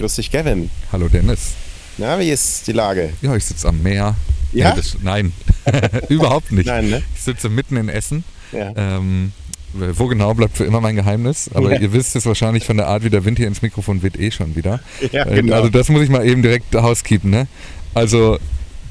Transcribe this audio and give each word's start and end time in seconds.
Grüß 0.00 0.16
dich, 0.16 0.28
Kevin. 0.32 0.70
Hallo 0.90 1.06
Dennis. 1.06 1.52
Na, 1.98 2.18
wie 2.18 2.28
ist 2.28 2.66
die 2.66 2.72
Lage? 2.72 3.12
Ja, 3.22 3.36
ich 3.36 3.44
sitze 3.44 3.68
am 3.68 3.80
Meer. 3.80 4.16
Ja? 4.52 4.70
Nee, 4.70 4.76
das, 4.76 4.96
nein, 5.02 5.32
überhaupt 6.08 6.50
nicht. 6.50 6.66
Nein, 6.66 6.90
ne? 6.90 7.00
Ich 7.14 7.22
sitze 7.22 7.48
mitten 7.48 7.76
in 7.76 7.88
Essen. 7.88 8.24
Ja. 8.50 8.72
Ähm, 8.74 9.30
wo 9.72 10.08
genau 10.08 10.34
bleibt 10.34 10.56
für 10.56 10.64
immer 10.64 10.80
mein 10.80 10.96
Geheimnis, 10.96 11.48
aber 11.54 11.74
Ja. 11.74 11.80
ihr 11.80 11.92
wisst 11.92 12.16
es 12.16 12.26
wahrscheinlich 12.26 12.64
von 12.64 12.76
der 12.76 12.88
Art, 12.88 13.04
wie 13.04 13.10
der 13.10 13.24
Wind 13.24 13.38
hier 13.38 13.46
ins 13.46 13.62
Mikrofon 13.62 14.02
weht, 14.02 14.18
eh 14.18 14.32
schon 14.32 14.56
wieder. 14.56 14.80
Ja, 15.12 15.26
Äh, 15.28 15.36
genau. 15.36 15.54
Also 15.54 15.68
das 15.68 15.88
muss 15.88 16.02
ich 16.02 16.08
mal 16.10 16.26
eben 16.26 16.42
direkt 16.42 16.74
housekeepen, 16.74 17.30
ne? 17.30 17.46
Also 17.94 18.40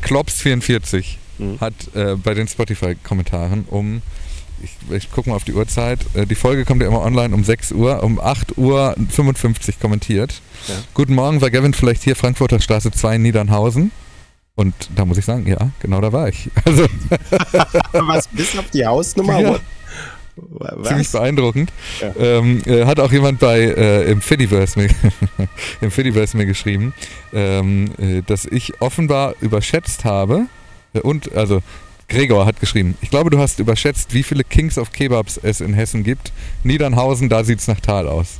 Klops44 0.06 1.04
Mhm. 1.38 1.60
hat 1.60 1.74
äh, 1.96 2.16
bei 2.16 2.34
den 2.34 2.48
Spotify-Kommentaren 2.48 3.66
um, 3.70 4.02
ich, 4.64 4.77
ich 4.95 5.11
gucke 5.11 5.30
mal 5.30 5.36
auf 5.36 5.43
die 5.43 5.54
Uhrzeit, 5.54 6.00
äh, 6.14 6.25
die 6.25 6.36
Folge 6.36 6.66
kommt 6.66 6.82
ja 6.82 6.88
immer 6.88 7.02
online 7.02 7.36
um 7.36 7.43
6 7.43 7.73
Uhr, 7.73 8.02
um 8.04 8.20
8 8.20 8.57
Uhr 8.57 8.95
55 9.09 9.80
kommentiert. 9.80 10.41
Ja. 10.68 10.75
Guten 10.93 11.16
Morgen, 11.16 11.41
war 11.41 11.52
Gavin 11.52 11.73
vielleicht 11.73 12.04
hier 12.04 12.16
Frankfurter 12.16 12.59
Straße 12.59 12.91
2 12.91 13.16
in 13.16 13.21
Niedernhausen? 13.23 13.91
Und 14.55 14.73
da 14.95 15.05
muss 15.05 15.18
ich 15.18 15.26
sagen, 15.26 15.48
ja, 15.48 15.71
genau 15.80 15.99
da 15.99 16.12
war 16.13 16.30
ich. 16.30 16.49
Also 16.66 16.85
Was, 17.91 18.27
bis 18.27 18.57
auf 18.57 18.70
die 18.70 18.85
Hausnummer? 18.85 19.40
Ja. 19.40 19.59
Was? 20.35 20.88
ziemlich 20.88 21.12
beeindruckend. 21.12 21.71
Ja. 22.02 22.13
Ähm, 22.18 22.63
äh, 22.66 22.85
hat 22.85 22.99
auch 22.99 23.12
jemand 23.12 23.40
bei 23.40 23.59
äh, 23.59 24.12
im 24.12 24.20
Fediverse 24.20 24.80
mir, 24.80 24.90
im 25.82 25.91
Fediverse 25.91 26.35
mir 26.35 26.48
geschrieben, 26.48 26.93
ähm, 27.34 27.91
äh, 27.99 28.21
dass 28.23 28.45
ich 28.45 28.82
offenbar 28.82 29.35
überschätzt 29.41 30.05
habe 30.05 30.48
äh, 30.93 31.02
und 31.02 31.35
also 31.35 31.62
Gregor 32.13 32.45
hat 32.45 32.59
geschrieben, 32.59 32.95
ich 33.02 33.09
glaube, 33.09 33.31
du 33.31 33.40
hast 33.40 33.59
überschätzt, 33.59 34.13
wie 34.13 34.21
viele 34.21 34.44
Kings 34.44 34.77
of 34.77 34.91
Kebabs 34.91 35.38
es 35.41 35.62
in 35.62 35.73
Hessen 35.73 36.04
gibt. 36.04 36.31
Niedernhausen, 36.63 37.27
da 37.27 37.44
sieht's 37.44 37.67
nach 37.67 37.80
Tal 37.80 38.08
aus. 38.08 38.40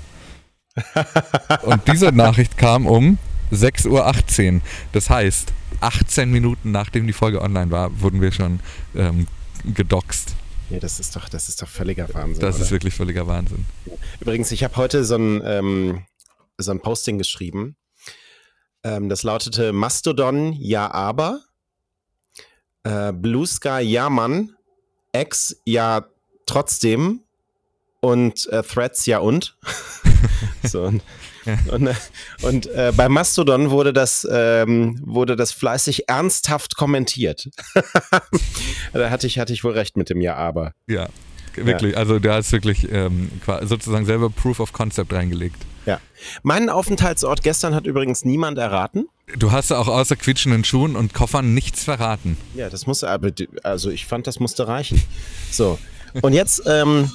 Und 1.64 1.88
diese 1.88 2.12
Nachricht 2.12 2.55
kam 2.55 2.86
um 2.86 3.17
6.18 3.52 4.55
Uhr. 4.55 4.62
Das 4.91 5.09
heißt, 5.09 5.54
18 5.81 6.30
Minuten 6.30 6.72
nachdem 6.72 7.08
die 7.08 7.14
Folge 7.14 7.42
online 7.42 7.72
war, 7.72 8.00
wurden 8.00 8.22
wir 8.22 8.31
schon 8.31 8.59
ähm, 8.95 9.25
gedoxt. 9.66 10.36
Ja, 10.70 10.80
das 10.80 11.00
ist 11.00 11.16
doch, 11.16 11.28
das 11.28 11.50
ist 11.50 11.61
doch 11.61 11.67
völliger 11.67 12.08
Wahnsinn. 12.14 12.42
Das 12.42 12.55
oder? 12.55 12.66
ist 12.66 12.72
wirklich 12.72 12.94
völliger 12.94 13.26
Wahnsinn. 13.26 13.66
Übrigens, 14.20 14.52
ich 14.52 14.64
habe 14.64 14.76
heute 14.76 15.03
so 15.03 15.16
ein, 15.16 15.42
ähm, 15.45 16.05
so 16.59 16.72
ein 16.72 16.80
Posting 16.80 17.17
geschrieben. 17.17 17.76
Ähm, 18.83 19.09
das 19.09 19.23
lautete 19.23 19.73
Mastodon, 19.73 20.53
ja 20.53 20.92
aber. 20.92 21.42
Äh, 22.84 23.14
Blue 23.14 23.48
Sky, 23.48 23.81
ja 23.81 24.09
Mann. 24.09 24.56
X, 25.14 25.58
ja 25.66 26.06
trotzdem. 26.45 27.22
Und 28.02 28.48
äh, 28.50 28.64
Threads, 28.64 29.06
ja 29.06 29.20
und. 29.20 29.58
so, 30.64 30.84
und 30.84 31.02
und, 31.72 31.88
äh, 31.88 31.94
und 32.42 32.67
äh, 32.67 32.94
bei 32.95 33.09
Mastodon 33.09 33.70
wurde 33.70 33.94
das, 33.94 34.28
ähm, 34.30 35.00
wurde 35.04 35.36
das 35.36 35.52
fleißig 35.52 36.08
ernsthaft 36.08 36.76
kommentiert. 36.76 37.50
da 38.94 39.09
hatte 39.09 39.28
ich, 39.28 39.39
hatte 39.39 39.54
ich 39.54 39.64
wohl 39.64 39.73
recht 39.73 39.98
mit 39.98 40.09
dem 40.09 40.22
Ja, 40.22 40.36
aber. 40.36 40.73
Ja, 40.88 41.08
wirklich. 41.56 41.98
Also 41.98 42.20
der 42.20 42.39
ist 42.39 42.52
wirklich 42.52 42.89
ähm, 42.92 43.30
sozusagen 43.64 44.06
selber 44.06 44.30
Proof 44.30 44.59
of 44.59 44.73
Concept 44.73 45.11
reingelegt. 45.14 45.61
Ja. 45.86 46.00
Meinen 46.44 46.70
Aufenthaltsort 46.70 47.44
gestern 47.44 47.76
hat 47.76 47.86
übrigens 47.86 48.23
niemand 48.23 48.58
erraten. 48.58 49.08
Du 49.40 49.52
hast 49.52 49.72
auch 49.72 49.88
außer 49.88 50.16
quietschenden 50.16 50.64
Schuhen 50.66 50.96
und 50.96 51.14
Koffern 51.14 51.54
nichts 51.54 51.84
verraten. 51.86 52.38
Ja, 52.56 52.70
das 52.70 52.86
muss 52.88 53.04
aber, 53.04 53.32
also 53.64 53.90
ich 53.90 54.06
fand, 54.06 54.28
das 54.28 54.40
musste 54.40 54.68
reichen. 54.68 55.02
So. 55.52 55.80
Und 56.22 56.34
jetzt, 56.34 56.62
ähm, 56.68 57.10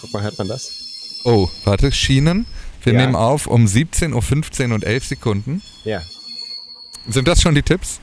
guck 0.00 0.12
mal, 0.12 0.22
hört 0.22 0.36
man 0.38 0.48
das? 0.48 0.70
Oh, 1.24 1.48
warte, 1.64 1.92
Schienen. 1.92 2.46
Wir 2.82 2.92
Ja. 2.94 3.00
nehmen 3.00 3.14
auf 3.14 3.46
um 3.46 3.66
17.15 3.66 4.68
Uhr 4.70 4.74
und 4.74 4.84
11 4.84 5.04
Sekunden. 5.06 5.62
Ja. 5.84 6.02
Sind 7.08 7.28
das 7.28 7.40
schon 7.40 7.54
die 7.54 7.62
Tipps? 7.62 8.00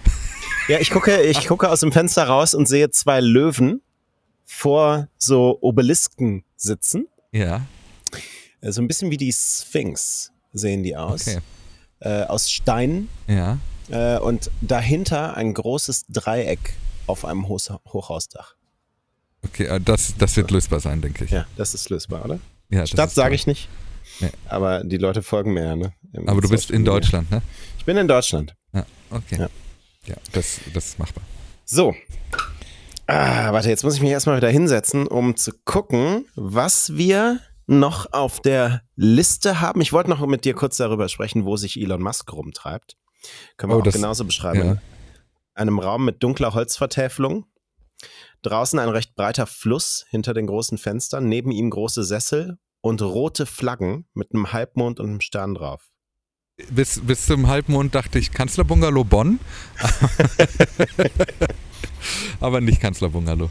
Ja, 0.68 0.80
ich 0.80 0.90
gucke, 0.92 1.22
ich 1.24 1.48
gucke 1.48 1.70
aus 1.70 1.80
dem 1.82 1.92
Fenster 1.92 2.24
raus 2.28 2.54
und 2.54 2.68
sehe 2.68 2.90
zwei 2.92 3.20
Löwen 3.22 3.82
vor 4.46 5.08
so 5.18 5.58
Obelisken 5.62 6.44
sitzen. 6.56 7.08
Ja, 7.32 7.66
Äh, 8.62 8.72
So 8.72 8.82
ein 8.82 8.88
bisschen 8.88 9.12
wie 9.12 9.18
die 9.18 9.32
Sphinx 9.34 10.32
sehen 10.54 10.84
die 10.84 10.96
aus. 10.96 11.28
okay. 11.28 11.40
Äh, 12.00 12.24
aus 12.24 12.52
Stein. 12.52 13.10
Ja. 13.28 13.58
Äh, 13.90 14.20
und 14.20 14.52
dahinter 14.62 15.36
ein 15.36 15.54
großes 15.54 16.06
Dreieck 16.10 16.74
auf 17.08 17.26
einem 17.26 17.48
Hochs 17.48 17.72
Hochhausdach. 17.92 18.56
Okay, 19.44 19.66
äh, 19.66 19.80
das, 19.80 20.16
das 20.18 20.36
wird 20.36 20.52
lösbar 20.52 20.80
sein, 20.80 21.02
denke 21.02 21.26
ich. 21.26 21.32
Ja, 21.32 21.46
das 21.56 21.74
ist 21.74 21.90
lösbar, 21.90 22.26
oder? 22.26 22.40
Ja, 22.70 22.82
das 22.82 22.90
Stadt 22.90 23.12
sage 23.12 23.36
ich 23.36 23.48
nicht. 23.48 23.70
Nee. 24.20 24.32
Aber 24.48 24.84
die 24.84 24.98
Leute 24.98 25.22
folgen 25.22 25.54
mir 25.54 25.64
ja, 25.64 25.76
ne? 25.76 25.94
Im 26.14 26.28
Aber 26.28 26.42
du 26.42 26.50
bist 26.50 26.72
in. 26.72 26.86
Deutschland, 26.86 27.30
ne? 27.32 27.42
Ich 27.78 27.86
bin 27.86 27.98
in 27.98 28.08
Deutschland. 28.08 28.56
Ja, 28.74 28.86
okay. 29.10 29.38
Ja. 29.40 29.50
Ja, 30.06 30.16
das, 30.32 30.60
das 30.74 30.86
ist 30.86 31.00
machbar. 31.00 31.24
So. 31.66 31.94
Ah, 33.08 33.52
warte, 33.54 33.70
jetzt 33.70 33.84
muss 33.84 33.96
ich 33.96 34.02
mich 34.02 34.12
erstmal 34.12 34.38
wieder 34.38 34.50
hinsetzen, 34.50 35.08
um 35.08 35.36
zu 35.36 35.52
gucken, 35.66 36.26
was 36.36 36.96
wir 36.96 37.40
noch 37.68 38.12
auf 38.14 38.40
der 38.42 38.82
Liste 38.96 39.60
haben. 39.62 39.82
Ich 39.82 39.94
wollte 39.94 40.10
noch 40.10 40.26
mit 40.26 40.46
dir 40.46 40.54
kurz 40.54 40.78
darüber 40.78 41.08
sprechen, 41.10 41.46
wo 41.46 41.58
sich 41.58 41.80
Elon 41.80 42.02
Musk 42.02 42.32
rumtreibt. 42.34 42.98
Können 43.58 43.72
wir 43.72 43.78
Oh, 43.78 43.80
auch 43.80 43.84
das- 43.84 43.94
genauso 43.96 44.26
beschreiben. 44.26 44.60
ja. 44.66 44.72
In 44.74 44.80
einem 45.56 45.80
Raum 45.80 46.06
mit 46.06 46.24
dunkler 46.24 46.54
Holzvertäfelung. 46.54 47.46
Draußen 48.44 48.78
ein 48.80 48.90
recht 48.90 49.16
breiter 49.16 49.48
Fluss 49.48 50.06
hinter 50.10 50.34
den 50.34 50.46
großen 50.48 50.78
Fenstern, 50.78 51.28
neben 51.28 51.50
ihm 51.52 51.70
große 51.72 52.04
Sessel 52.04 52.58
und 52.82 53.02
rote 53.02 53.46
Flaggen 53.48 54.06
mit 54.14 54.34
einem 54.34 54.54
Halbmond 54.54 55.00
und 55.00 55.10
einem 55.10 55.22
Stern 55.22 55.56
drauf. 55.56 55.90
Bis, 56.70 57.02
bis 57.04 57.26
zum 57.26 57.48
Halbmond 57.48 57.94
dachte 57.96 58.18
ich 58.20 58.32
Kanzlerbungalow 58.32 59.04
Bonn. 59.04 59.40
Aber 62.40 62.62
nicht 62.62 62.80
Kanzlerbungalow. 62.80 63.50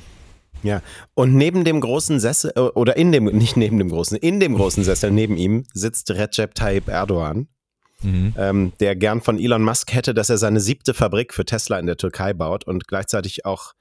Ja, 0.66 0.82
und 1.14 1.34
neben 1.34 1.64
dem 1.64 1.80
großen 1.80 2.20
Sessel, 2.20 2.52
äh, 2.56 2.60
oder 2.60 2.96
in 2.96 3.12
dem, 3.12 3.24
nicht 3.36 3.56
neben 3.56 3.78
dem 3.78 3.88
großen, 3.88 4.16
in 4.16 4.40
dem 4.40 4.54
großen 4.54 4.84
Sessel 4.84 5.10
neben 5.10 5.36
ihm 5.36 5.64
sitzt 5.72 6.10
Recep 6.10 6.54
Tayyip 6.54 6.88
Erdogan, 6.88 7.48
Mhm. 8.02 8.34
ähm, 8.36 8.72
der 8.78 8.94
gern 8.94 9.22
von 9.22 9.38
Elon 9.38 9.62
Musk 9.62 9.94
hätte, 9.94 10.12
dass 10.12 10.28
er 10.28 10.36
seine 10.36 10.60
siebte 10.60 10.92
Fabrik 10.92 11.32
für 11.32 11.46
Tesla 11.46 11.78
in 11.78 11.86
der 11.86 11.96
Türkei 11.96 12.34
baut 12.34 12.66
und 12.66 12.86
gleichzeitig 12.86 13.46
auch, 13.46 13.72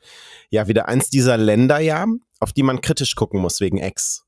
ja, 0.49 0.69
wieder 0.69 0.87
eins 0.87 1.09
dieser 1.09 1.37
Länder, 1.37 1.79
ja, 1.79 2.05
auf 2.39 2.53
die 2.53 2.63
man 2.63 2.79
kritisch 2.79 3.15
gucken 3.15 3.41
muss 3.41 3.59
wegen 3.59 3.77
Ex. 3.77 4.23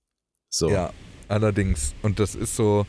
So. 0.50 0.70
Ja, 0.70 0.92
allerdings. 1.30 1.94
Und 2.02 2.20
das 2.20 2.36
ist 2.36 2.56
so 2.56 2.86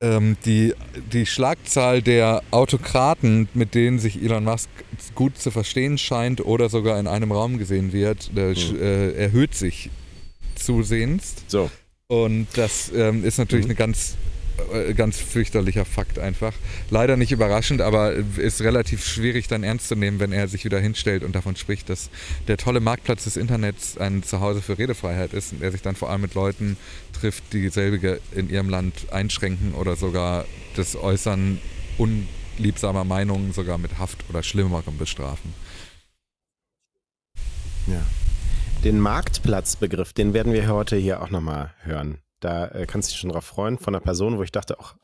ähm, 0.00 0.36
die, 0.44 0.74
die 1.12 1.26
Schlagzahl 1.26 2.02
der 2.02 2.42
Autokraten, 2.50 3.48
mit 3.54 3.74
denen 3.74 3.98
sich 3.98 4.22
Elon 4.22 4.44
Musk 4.44 4.68
gut 5.14 5.36
zu 5.38 5.50
verstehen 5.50 5.98
scheint 5.98 6.40
oder 6.44 6.68
sogar 6.68 6.98
in 7.00 7.06
einem 7.06 7.32
Raum 7.32 7.58
gesehen 7.58 7.92
wird, 7.92 8.30
sch- 8.52 8.78
äh, 8.80 9.12
erhöht 9.14 9.54
sich 9.54 9.90
zusehends. 10.54 11.34
So. 11.48 11.70
Und 12.06 12.46
das 12.54 12.90
ähm, 12.94 13.24
ist 13.24 13.38
natürlich 13.38 13.66
Mhm. 13.66 13.70
eine 13.72 13.76
ganz, 13.78 14.16
ganz 14.96 15.18
fürchterlicher 15.18 15.84
Fakt 15.84 16.18
einfach. 16.18 16.52
Leider 16.90 17.16
nicht 17.16 17.32
überraschend, 17.32 17.80
aber 17.80 18.12
ist 18.12 18.60
relativ 18.62 19.04
schwierig 19.04 19.48
dann 19.48 19.62
ernst 19.62 19.88
zu 19.88 19.94
nehmen, 19.94 20.20
wenn 20.20 20.32
er 20.32 20.48
sich 20.48 20.64
wieder 20.64 20.80
hinstellt 20.80 21.24
und 21.24 21.34
davon 21.34 21.56
spricht, 21.56 21.88
dass 21.88 22.10
der 22.46 22.56
tolle 22.56 22.80
Marktplatz 22.80 23.24
des 23.24 23.36
Internets 23.36 23.98
ein 23.98 24.22
Zuhause 24.22 24.62
für 24.62 24.78
Redefreiheit 24.78 25.32
ist 25.32 25.52
und 25.52 25.62
er 25.62 25.72
sich 25.72 25.82
dann 25.82 25.96
vor 25.96 26.10
allem 26.10 26.22
mit 26.22 26.34
Leuten 26.34 26.76
trifft, 27.12 27.52
die 27.52 27.68
selbige 27.68 28.20
in 28.34 28.50
ihrem 28.50 28.68
Land 28.68 29.12
einschränken 29.12 29.74
oder 29.74 29.96
sogar 29.96 30.44
das 30.76 30.96
Äußern 30.96 31.60
unliebsamer 31.98 33.04
Meinungen 33.04 33.52
sogar 33.52 33.78
mit 33.78 33.98
Haft 33.98 34.24
oder 34.28 34.42
Schlimmerem 34.42 34.98
bestrafen. 34.98 35.54
Ja. 37.86 38.02
Den 38.84 39.00
Marktplatzbegriff, 39.00 40.12
den 40.12 40.34
werden 40.34 40.52
wir 40.52 40.68
heute 40.68 40.96
hier 40.96 41.20
auch 41.22 41.30
nochmal 41.30 41.74
hören. 41.82 42.18
Da 42.40 42.68
äh, 42.68 42.86
kannst 42.86 43.08
du 43.08 43.12
dich 43.12 43.20
schon 43.20 43.30
drauf 43.30 43.44
freuen, 43.44 43.78
von 43.78 43.94
einer 43.94 44.02
Person, 44.02 44.38
wo 44.38 44.42
ich 44.42 44.52
dachte, 44.52 44.78
auch 44.78 44.94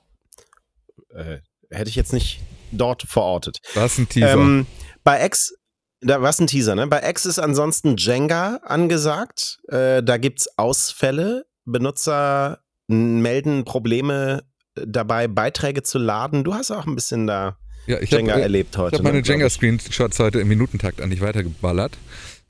äh, 1.15 1.39
hätte 1.71 1.91
ich 1.91 1.97
jetzt 1.97 2.13
nicht 2.13 2.41
dort 2.73 3.03
verortet. 3.03 3.61
Ist 3.75 3.99
ein 3.99 4.09
Teaser. 4.09 4.33
Ähm, 4.33 4.67
bei 5.03 5.25
X, 5.25 5.55
da 6.01 6.23
war 6.23 6.35
ein 6.39 6.47
Teaser, 6.47 6.75
ne? 6.75 6.87
Bei 6.87 7.09
X 7.09 7.27
ist 7.27 7.39
ansonsten 7.39 7.97
Jenga 7.97 8.57
angesagt. 8.63 9.59
Äh, 9.69 10.03
da 10.03 10.17
gibt 10.17 10.41
es 10.41 10.59
Ausfälle. 10.59 11.47
Benutzer 11.65 12.61
melden 12.89 13.65
Probleme 13.65 14.45
dabei, 14.75 15.29
Beiträge 15.29 15.83
zu 15.83 15.99
laden. 15.99 16.45
Du 16.45 16.55
hast 16.55 16.71
auch 16.71 16.87
ein 16.87 16.95
bisschen 16.95 17.27
da 17.27 17.57
ja, 17.87 18.01
Jenga 18.01 18.33
hab, 18.33 18.41
äh, 18.41 18.43
erlebt 18.43 18.77
heute. 18.77 18.97
Ich 18.97 19.01
habe 19.01 19.09
meine 19.09 19.23
ne. 19.23 19.27
Jenga-Screenshots 19.27 20.19
heute 20.19 20.41
im 20.41 20.49
Minutentakt 20.49 21.01
an 21.01 21.11
dich 21.11 21.21
weitergeballert. 21.21 21.97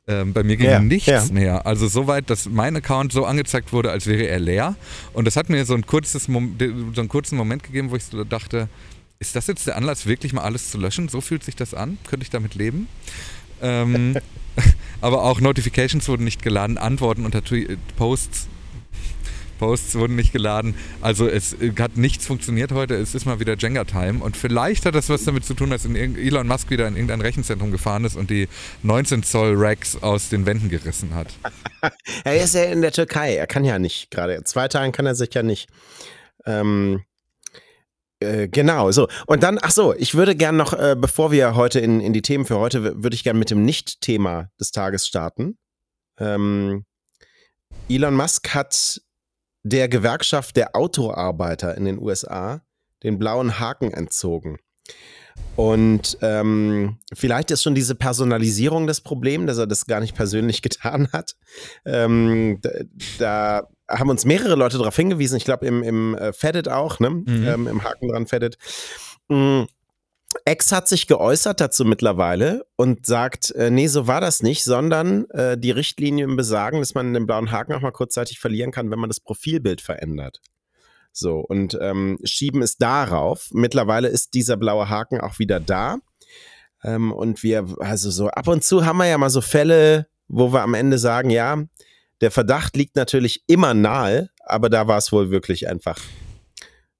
Ähm, 0.06 0.32
bei 0.34 0.42
mir 0.42 0.56
ging 0.56 0.66
Ja, 0.66 0.80
nichts 0.80 1.06
ja. 1.06 1.24
mehr. 1.32 1.66
Also 1.66 1.88
so 1.88 2.06
weit, 2.06 2.28
dass 2.28 2.46
mein 2.48 2.76
Account 2.76 3.12
so 3.12 3.24
angezeigt 3.24 3.72
wurde, 3.72 3.90
als 3.90 4.06
wäre 4.06 4.24
er 4.24 4.38
leer. 4.38 4.76
Und 5.14 5.24
das 5.26 5.36
hat 5.36 5.48
mir 5.48 5.64
so, 5.64 5.74
ein 5.74 5.86
kurzes 5.86 6.28
Mom 6.28 6.56
so 6.94 7.00
einen 7.00 7.08
kurzen 7.08 7.36
Moment 7.36 7.62
gegeben, 7.62 7.90
wo 7.90 7.96
ich 7.96 8.04
so 8.04 8.22
dachte, 8.24 8.68
ist 9.18 9.34
das 9.34 9.46
jetzt 9.46 9.66
der 9.66 9.76
Anlass, 9.76 10.04
wirklich 10.06 10.34
mal 10.34 10.42
alles 10.42 10.70
zu 10.70 10.78
löschen? 10.78 11.08
So 11.08 11.20
fühlt 11.22 11.42
sich 11.42 11.56
das 11.56 11.72
an? 11.72 11.96
Könnte 12.06 12.24
ich 12.24 12.30
damit 12.30 12.54
leben? 12.54 12.86
Ähm, 13.62 14.18
aber 15.00 15.22
auch 15.22 15.40
Notifications 15.40 16.06
wurden 16.08 16.24
nicht 16.24 16.42
geladen, 16.42 16.76
Antworten 16.76 17.24
unter 17.24 17.42
Twe 17.42 17.78
Posts 17.96 18.48
Posts 19.58 19.96
wurden 19.96 20.16
nicht 20.16 20.32
geladen. 20.32 20.74
Also 21.00 21.28
es 21.28 21.56
hat 21.78 21.96
nichts 21.96 22.26
funktioniert 22.26 22.72
heute. 22.72 22.94
Es 22.94 23.14
ist 23.14 23.24
mal 23.24 23.40
wieder 23.40 23.56
Jenga-Time. 23.56 24.22
Und 24.22 24.36
vielleicht 24.36 24.86
hat 24.86 24.94
das 24.94 25.08
was 25.08 25.24
damit 25.24 25.44
zu 25.44 25.54
tun, 25.54 25.70
dass 25.70 25.84
Elon 25.84 26.46
Musk 26.46 26.70
wieder 26.70 26.86
in 26.88 26.94
irgendein 26.94 27.20
Rechenzentrum 27.20 27.70
gefahren 27.70 28.04
ist 28.04 28.16
und 28.16 28.30
die 28.30 28.48
19 28.82 29.22
Zoll 29.22 29.54
Racks 29.56 30.02
aus 30.02 30.28
den 30.28 30.46
Wänden 30.46 30.68
gerissen 30.68 31.14
hat. 31.14 31.28
er 32.24 32.42
ist 32.42 32.54
ja 32.54 32.64
in 32.64 32.82
der 32.82 32.92
Türkei. 32.92 33.36
Er 33.36 33.46
kann 33.46 33.64
ja 33.64 33.78
nicht 33.78 34.10
gerade. 34.10 34.42
Zwei 34.44 34.68
Tagen 34.68 34.92
kann 34.92 35.06
er 35.06 35.14
sich 35.14 35.32
ja 35.34 35.42
nicht. 35.42 35.68
Ähm, 36.46 37.02
äh, 38.20 38.48
genau, 38.48 38.90
so. 38.90 39.08
Und 39.26 39.42
dann, 39.42 39.58
ach 39.60 39.70
so, 39.70 39.94
ich 39.94 40.14
würde 40.14 40.34
gern 40.34 40.56
noch, 40.56 40.72
äh, 40.72 40.96
bevor 40.98 41.30
wir 41.30 41.54
heute 41.54 41.80
in, 41.80 42.00
in 42.00 42.12
die 42.12 42.22
Themen 42.22 42.44
für 42.44 42.58
heute, 42.58 43.02
würde 43.02 43.14
ich 43.14 43.24
gern 43.24 43.38
mit 43.38 43.50
dem 43.50 43.64
Nicht-Thema 43.64 44.50
des 44.58 44.70
Tages 44.70 45.06
starten. 45.06 45.58
Ähm, 46.18 46.84
Elon 47.88 48.14
Musk 48.14 48.54
hat 48.54 49.00
der 49.64 49.88
Gewerkschaft 49.88 50.56
der 50.56 50.76
Autoarbeiter 50.76 51.76
in 51.76 51.84
den 51.84 51.98
USA 51.98 52.62
den 53.02 53.18
blauen 53.18 53.58
Haken 53.58 53.92
entzogen. 53.92 54.58
Und 55.56 56.18
ähm, 56.20 56.98
vielleicht 57.12 57.50
ist 57.50 57.62
schon 57.62 57.74
diese 57.74 57.94
Personalisierung 57.94 58.86
das 58.86 59.00
Problem, 59.00 59.46
dass 59.46 59.58
er 59.58 59.66
das 59.66 59.86
gar 59.86 60.00
nicht 60.00 60.14
persönlich 60.14 60.62
getan 60.62 61.08
hat. 61.12 61.34
Ähm, 61.84 62.60
da, 62.60 62.70
da, 63.18 63.68
haben 63.86 64.08
uns 64.08 64.24
mehrere 64.24 64.54
Leute 64.54 64.78
darauf 64.78 64.96
hingewiesen. 64.96 65.36
Ich 65.36 65.44
glaube, 65.44 65.66
im, 65.66 65.82
im 65.82 66.14
äh, 66.14 66.32
Fedit 66.32 66.68
auch, 66.68 67.00
ne? 67.00 67.10
Mhm. 67.10 67.46
Ähm, 67.46 67.66
im 67.66 67.84
Haken 67.84 68.08
dran 68.08 68.26
Fedit. 68.26 68.56
Mhm. 69.28 69.66
Ex 70.44 70.72
hat 70.72 70.88
sich 70.88 71.06
geäußert 71.06 71.60
dazu 71.60 71.84
mittlerweile 71.84 72.66
und 72.76 73.06
sagt, 73.06 73.50
äh, 73.52 73.70
nee, 73.70 73.86
so 73.86 74.06
war 74.06 74.20
das 74.20 74.42
nicht, 74.42 74.64
sondern 74.64 75.28
äh, 75.30 75.58
die 75.58 75.70
Richtlinien 75.70 76.36
besagen, 76.36 76.80
dass 76.80 76.94
man 76.94 77.12
den 77.14 77.26
blauen 77.26 77.50
Haken 77.50 77.72
auch 77.72 77.80
mal 77.80 77.92
kurzzeitig 77.92 78.38
verlieren 78.38 78.70
kann, 78.70 78.90
wenn 78.90 78.98
man 78.98 79.10
das 79.10 79.20
Profilbild 79.20 79.80
verändert. 79.80 80.40
So, 81.12 81.38
und 81.38 81.78
ähm, 81.80 82.18
schieben 82.24 82.62
es 82.62 82.76
darauf. 82.76 83.48
Mittlerweile 83.52 84.08
ist 84.08 84.34
dieser 84.34 84.56
blaue 84.56 84.88
Haken 84.88 85.20
auch 85.20 85.38
wieder 85.38 85.60
da. 85.60 85.98
Ähm, 86.82 87.12
und 87.12 87.42
wir, 87.42 87.66
also 87.78 88.10
so 88.10 88.28
ab 88.28 88.48
und 88.48 88.64
zu 88.64 88.84
haben 88.84 88.98
wir 88.98 89.06
ja 89.06 89.18
mal 89.18 89.30
so 89.30 89.40
Fälle, 89.40 90.08
wo 90.28 90.52
wir 90.52 90.62
am 90.62 90.74
Ende 90.74 90.98
sagen, 90.98 91.30
ja, 91.30 91.62
der 92.20 92.30
Verdacht 92.30 92.76
liegt 92.76 92.96
natürlich 92.96 93.44
immer 93.46 93.74
nahe, 93.74 94.30
aber 94.44 94.68
da 94.68 94.88
war 94.88 94.98
es 94.98 95.12
wohl 95.12 95.30
wirklich 95.30 95.68
einfach 95.68 95.98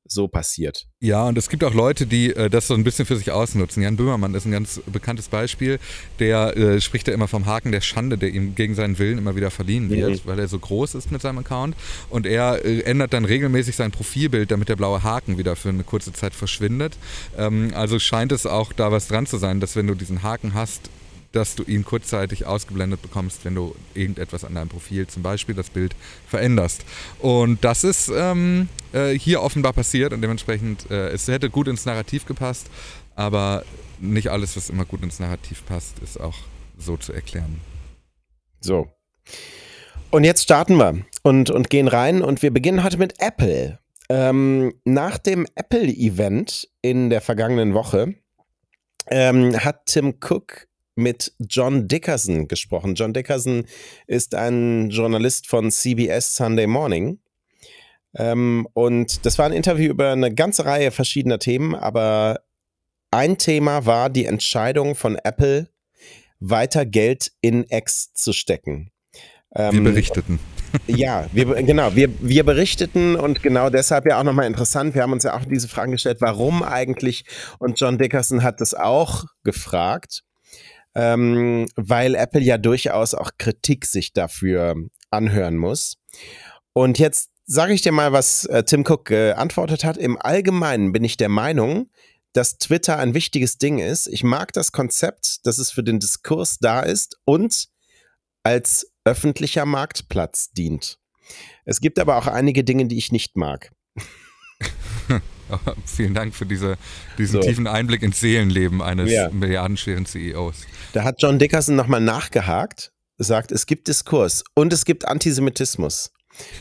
so 0.07 0.29
passiert. 0.29 0.87
Ja, 1.01 1.25
und 1.25 1.39
es 1.39 1.49
gibt 1.49 1.65
auch 1.65 1.75
Leute, 1.75 2.07
die 2.07 2.35
äh, 2.35 2.51
das 2.51 2.67
so 2.67 2.75
ein 2.75 2.85
bisschen 2.85 3.07
für 3.07 3.17
sich 3.17 3.31
ausnutzen. 3.31 3.83
Jan 3.83 3.97
Böhmermann 3.97 4.35
ist 4.35 4.45
ein 4.45 4.53
ganz 4.53 4.81
bekanntes 4.87 5.29
Beispiel. 5.29 5.79
Der 6.19 6.57
äh, 6.57 6.81
spricht 6.81 7.09
ja 7.09 7.15
immer 7.15 7.29
vom 7.29 7.47
Haken 7.47 7.73
der 7.73 7.81
Schande, 7.81 8.19
der 8.19 8.31
ihm 8.31 8.55
gegen 8.55 8.75
seinen 8.75 8.99
Willen 8.99 9.19
immer 9.19 9.35
wieder 9.37 9.51
verliehen 9.51 9.91
wird, 9.91 10.11
mhm. 10.11 10.21
weil 10.29 10.39
er 10.39 10.49
so 10.49 10.59
groß 10.59 10.95
ist 10.95 11.11
mit 11.11 11.23
seinem 11.23 11.39
Account. 11.39 11.75
Und 12.11 12.27
er 12.27 12.65
äh, 12.65 12.81
ändert 12.81 13.13
dann 13.13 13.25
regelmäßig 13.25 13.77
sein 13.77 13.91
Profilbild, 13.91 14.51
damit 14.51 14.69
der 14.69 14.77
blaue 14.77 15.03
Haken 15.03 15.39
wieder 15.39 15.57
für 15.57 15.71
eine 15.71 15.85
kurze 15.85 16.13
Zeit 16.13 16.35
verschwindet. 16.35 16.97
Ähm, 17.37 17.73
also 17.75 17.99
scheint 17.99 18.33
es 18.33 18.47
auch 18.47 18.73
da 18.73 18.93
was 18.93 19.09
dran 19.09 19.27
zu 19.27 19.39
sein, 19.39 19.61
dass 19.61 19.77
wenn 19.77 19.87
du 19.87 19.95
diesen 19.95 20.23
Haken 20.23 20.55
hast, 20.55 20.91
dass 21.35 21.55
du 21.55 21.65
ihn 21.65 21.85
kurzzeitig 21.85 22.47
ausgeblendet 22.47 23.03
bekommst, 23.03 23.45
wenn 23.45 23.55
du 23.55 23.75
irgendetwas 23.95 24.45
an 24.45 24.55
deinem 24.55 24.69
Profil, 24.69 25.07
zum 25.07 25.23
Beispiel 25.23 25.55
das 25.55 25.71
Bild, 25.71 25.95
veränderst. 26.29 26.85
Und 27.19 27.65
das 27.65 27.85
ist 27.85 28.11
ähm, 28.15 28.69
äh, 28.93 29.11
hier 29.11 29.43
offenbar 29.43 29.73
passiert 29.73 30.13
und 30.13 30.23
dementsprechend, 30.23 30.91
äh, 30.91 31.09
es 31.09 31.29
hätte 31.29 31.51
gut 31.51 31.69
ins 31.69 31.85
Narrativ 31.87 32.27
gepasst, 32.27 32.69
aber 33.15 33.65
nicht 33.99 34.29
alles, 34.29 34.57
was 34.57 34.71
immer 34.71 34.85
gut 34.85 35.03
ins 35.03 35.21
Narrativ 35.21 35.65
passt, 35.67 35.99
ist 36.01 36.21
auch 36.21 36.37
so 36.79 36.97
zu 36.97 37.13
erklären. 37.13 37.61
So. 38.61 38.89
Und 40.11 40.25
jetzt 40.25 40.43
starten 40.43 40.77
wir 40.77 41.05
und, 41.23 41.51
und 41.51 41.71
gehen 41.71 41.89
rein 41.89 42.23
und 42.23 42.43
wir 42.43 42.53
beginnen 42.53 42.85
heute 42.85 42.99
mit 42.99 43.15
Apple. 43.19 43.79
Ähm, 44.09 44.75
nach 44.85 45.19
dem 45.19 45.47
Apple-Event 45.55 46.69
in 46.83 47.11
der 47.11 47.21
vergangenen 47.21 47.75
Woche 47.75 48.15
ähm, 49.09 49.57
hat 49.65 49.87
Tim 49.87 50.15
Cook 50.21 50.67
mit 50.97 51.33
John 51.39 51.89
Dickerson 51.89 52.49
gesprochen. 52.49 52.95
John 52.95 53.13
Dickerson 53.13 53.67
ist 54.07 54.35
ein 54.35 54.91
Journalist 54.91 55.47
von 55.47 55.71
CBS 55.71 56.37
Sunday 56.37 56.67
Morning. 56.67 57.19
Ähm, 58.17 58.69
und 58.75 59.27
das 59.27 59.39
war 59.39 59.47
ein 59.47 59.53
Interview 59.53 59.91
über 59.91 60.13
eine 60.13 60.33
ganze 60.33 60.65
Reihe 60.65 60.91
verschiedener 60.91 61.39
Themen, 61.39 61.75
aber 61.75 62.41
ein 63.11 63.39
Thema 63.39 63.87
war 63.87 64.11
die 64.11 64.25
Entscheidung 64.25 64.95
von 64.95 65.17
Apple, 65.17 65.69
weiter 66.39 66.87
Geld 66.87 67.33
in 67.41 67.65
X 67.69 68.13
zu 68.13 68.33
stecken. 68.33 68.91
Ähm, 69.55 69.85
wir 69.85 69.93
berichteten. 69.93 70.39
Ja, 70.89 71.27
wir, 71.33 71.47
genau, 71.63 71.95
wir, 71.95 72.09
wir 72.19 72.43
berichteten 72.43 73.15
und 73.15 73.45
genau 73.45 73.71
deshalb 73.71 74.07
ja 74.07 74.19
auch 74.19 74.25
nochmal 74.25 74.49
interessant. 74.49 74.97
Wir 74.97 75.03
haben 75.03 75.13
uns 75.13 75.23
ja 75.23 75.37
auch 75.37 75.45
diese 75.45 75.69
Fragen 75.69 75.93
gestellt, 75.93 76.17
warum 76.21 76.65
eigentlich? 76.65 77.25
Und 77.61 77.79
John 77.79 77.97
Dickerson 77.97 78.43
hat 78.43 78.61
das 78.61 78.75
auch 78.75 79.25
gefragt 79.45 80.25
ähm, 80.95 81.67
weil 81.77 82.15
Apple 82.15 82.41
ja 82.41 82.59
durchaus 82.59 83.15
auch 83.15 83.33
Kritik 83.39 83.87
sich 83.87 84.13
dafür 84.13 84.77
anhören 85.11 85.57
muss. 85.57 85.97
Und 86.73 86.99
jetzt 86.99 87.31
sage 87.47 87.75
ich 87.75 87.83
dir 87.83 87.93
mal, 87.93 88.13
was 88.13 88.45
äh, 88.47 88.65
Tim 88.65 88.85
Cook 88.87 89.07
geantwortet 89.07 89.85
hat. 89.85 89.97
Im 89.97 90.21
Allgemeinen 90.21 90.93
bin 90.93 91.05
ich 91.05 91.17
der 91.17 91.29
Meinung, 91.29 91.91
dass 92.33 92.59
Twitter 92.59 92.99
ein 92.99 93.15
wichtiges 93.15 93.59
Ding 93.59 93.79
ist. 93.79 94.07
Ich 94.09 94.25
mag 94.25 94.53
das 94.53 94.73
Konzept, 94.73 95.47
dass 95.47 95.59
es 95.59 95.71
für 95.71 95.85
den 95.85 96.01
Diskurs 96.01 96.59
da 96.59 96.81
ist 96.81 97.19
und 97.25 97.69
als 98.43 98.91
öffentlicher 99.05 99.67
Marktplatz 99.67 100.51
dient. 100.53 100.99
Es 101.65 101.81
gibt 101.81 101.99
aber 101.99 102.17
auch 102.17 102.27
einige 102.27 102.65
Dinge, 102.65 102.87
die 102.87 102.99
ich 102.99 103.13
nicht 103.13 103.37
mag. 103.37 103.73
Vielen 105.87 106.15
Dank 106.15 106.35
für 106.35 106.47
diese, 106.47 106.77
diesen 107.19 107.41
so. 107.41 107.47
tiefen 107.47 107.67
Einblick 107.67 108.03
ins 108.03 108.21
Seelenleben 108.21 108.83
eines 108.83 109.11
ja. 109.11 109.31
milliardenschweren 109.31 110.07
CEOs. 110.07 110.67
Da 110.93 111.05
hat 111.05 111.21
John 111.21 111.39
Dickerson 111.39 111.77
nochmal 111.77 112.01
nachgehakt, 112.01 112.93
sagt, 113.19 113.53
es 113.53 113.67
gibt 113.67 113.89
Diskurs 113.89 114.45
und 114.55 114.73
es 114.73 114.85
gibt 114.85 115.07
Antisemitismus. 115.07 116.11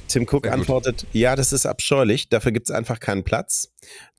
Tim 0.07 0.27
Cook 0.29 0.47
antwortet, 0.47 1.07
ja, 1.13 1.35
das 1.35 1.51
ist 1.51 1.65
abscheulich, 1.65 2.29
dafür 2.29 2.51
gibt 2.51 2.69
es 2.69 2.75
einfach 2.75 2.99
keinen 2.99 3.23
Platz. 3.23 3.69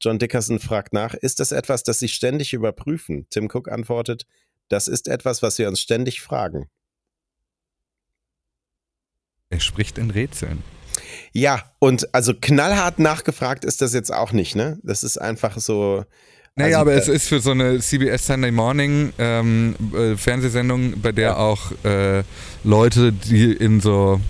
John 0.01 0.19
Dickerson 0.19 0.59
fragt 0.59 0.93
nach, 0.93 1.15
ist 1.15 1.39
das 1.39 1.53
etwas, 1.53 1.85
das 1.85 2.01
Sie 2.01 2.09
ständig 2.09 2.53
überprüfen? 2.53 3.27
Tim 3.31 3.49
Cook 3.53 3.71
antwortet, 3.71 4.27
das 4.69 4.89
ist 4.89 5.09
etwas, 5.09 5.43
was 5.43 5.59
wir 5.59 5.69
uns 5.69 5.81
ständig 5.81 6.21
fragen. 6.21 6.69
Er 9.51 9.61
spricht 9.61 9.99
in 9.99 10.11
Rätseln. 10.11 10.65
Ja, 11.37 11.65
und 11.81 12.15
also 12.15 12.33
knallhart 12.33 13.01
nachgefragt 13.01 13.65
ist 13.65 13.83
das 13.83 13.93
jetzt 13.93 14.15
auch 14.15 14.31
nicht, 14.31 14.55
ne? 14.55 14.79
Das 14.85 15.03
ist 15.03 15.19
einfach 15.19 15.59
so. 15.59 16.05
Naja, 16.55 16.79
also, 16.79 16.91
aber 16.91 16.93
es 16.93 17.09
ist 17.09 17.29
für 17.29 17.41
so 17.41 17.51
eine 17.51 17.81
CBS 17.81 18.27
Sunday 18.27 18.53
Morning 18.53 19.13
ähm, 19.19 19.75
äh, 19.93 20.17
Fernsehsendung, 20.17 21.01
bei 21.03 21.11
der 21.11 21.31
ja. 21.31 21.37
auch 21.37 21.73
äh, 21.85 22.23
Leute, 22.63 23.13
die 23.13 23.53
in 23.53 23.81
so 23.81 24.21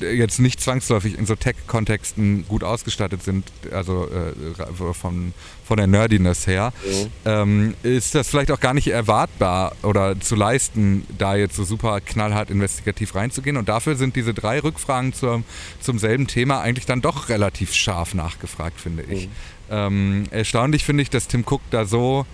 jetzt 0.00 0.40
nicht 0.40 0.60
zwangsläufig 0.60 1.18
in 1.18 1.26
so 1.26 1.34
Tech-Kontexten 1.34 2.46
gut 2.48 2.64
ausgestattet 2.64 3.22
sind, 3.22 3.50
also 3.72 4.08
äh, 4.08 4.94
von, 4.94 5.32
von 5.64 5.76
der 5.76 5.86
Nerdiness 5.86 6.46
her, 6.46 6.72
mhm. 6.84 7.10
ähm, 7.24 7.74
ist 7.82 8.14
das 8.14 8.28
vielleicht 8.28 8.50
auch 8.50 8.60
gar 8.60 8.74
nicht 8.74 8.88
erwartbar 8.88 9.76
oder 9.82 10.18
zu 10.20 10.34
leisten, 10.36 11.06
da 11.18 11.36
jetzt 11.36 11.56
so 11.56 11.64
super 11.64 12.00
knallhart 12.00 12.50
investigativ 12.50 13.14
reinzugehen. 13.14 13.56
Und 13.56 13.68
dafür 13.68 13.96
sind 13.96 14.16
diese 14.16 14.34
drei 14.34 14.60
Rückfragen 14.60 15.12
zum, 15.12 15.44
zum 15.80 15.98
selben 15.98 16.26
Thema 16.26 16.60
eigentlich 16.60 16.86
dann 16.86 17.00
doch 17.00 17.28
relativ 17.28 17.72
scharf 17.74 18.14
nachgefragt, 18.14 18.80
finde 18.80 19.04
ich. 19.04 19.26
Mhm. 19.26 19.32
Ähm, 19.70 20.24
erstaunlich 20.30 20.84
finde 20.84 21.02
ich, 21.02 21.10
dass 21.10 21.28
Tim 21.28 21.44
Cook 21.46 21.62
da 21.70 21.84
so 21.84 22.26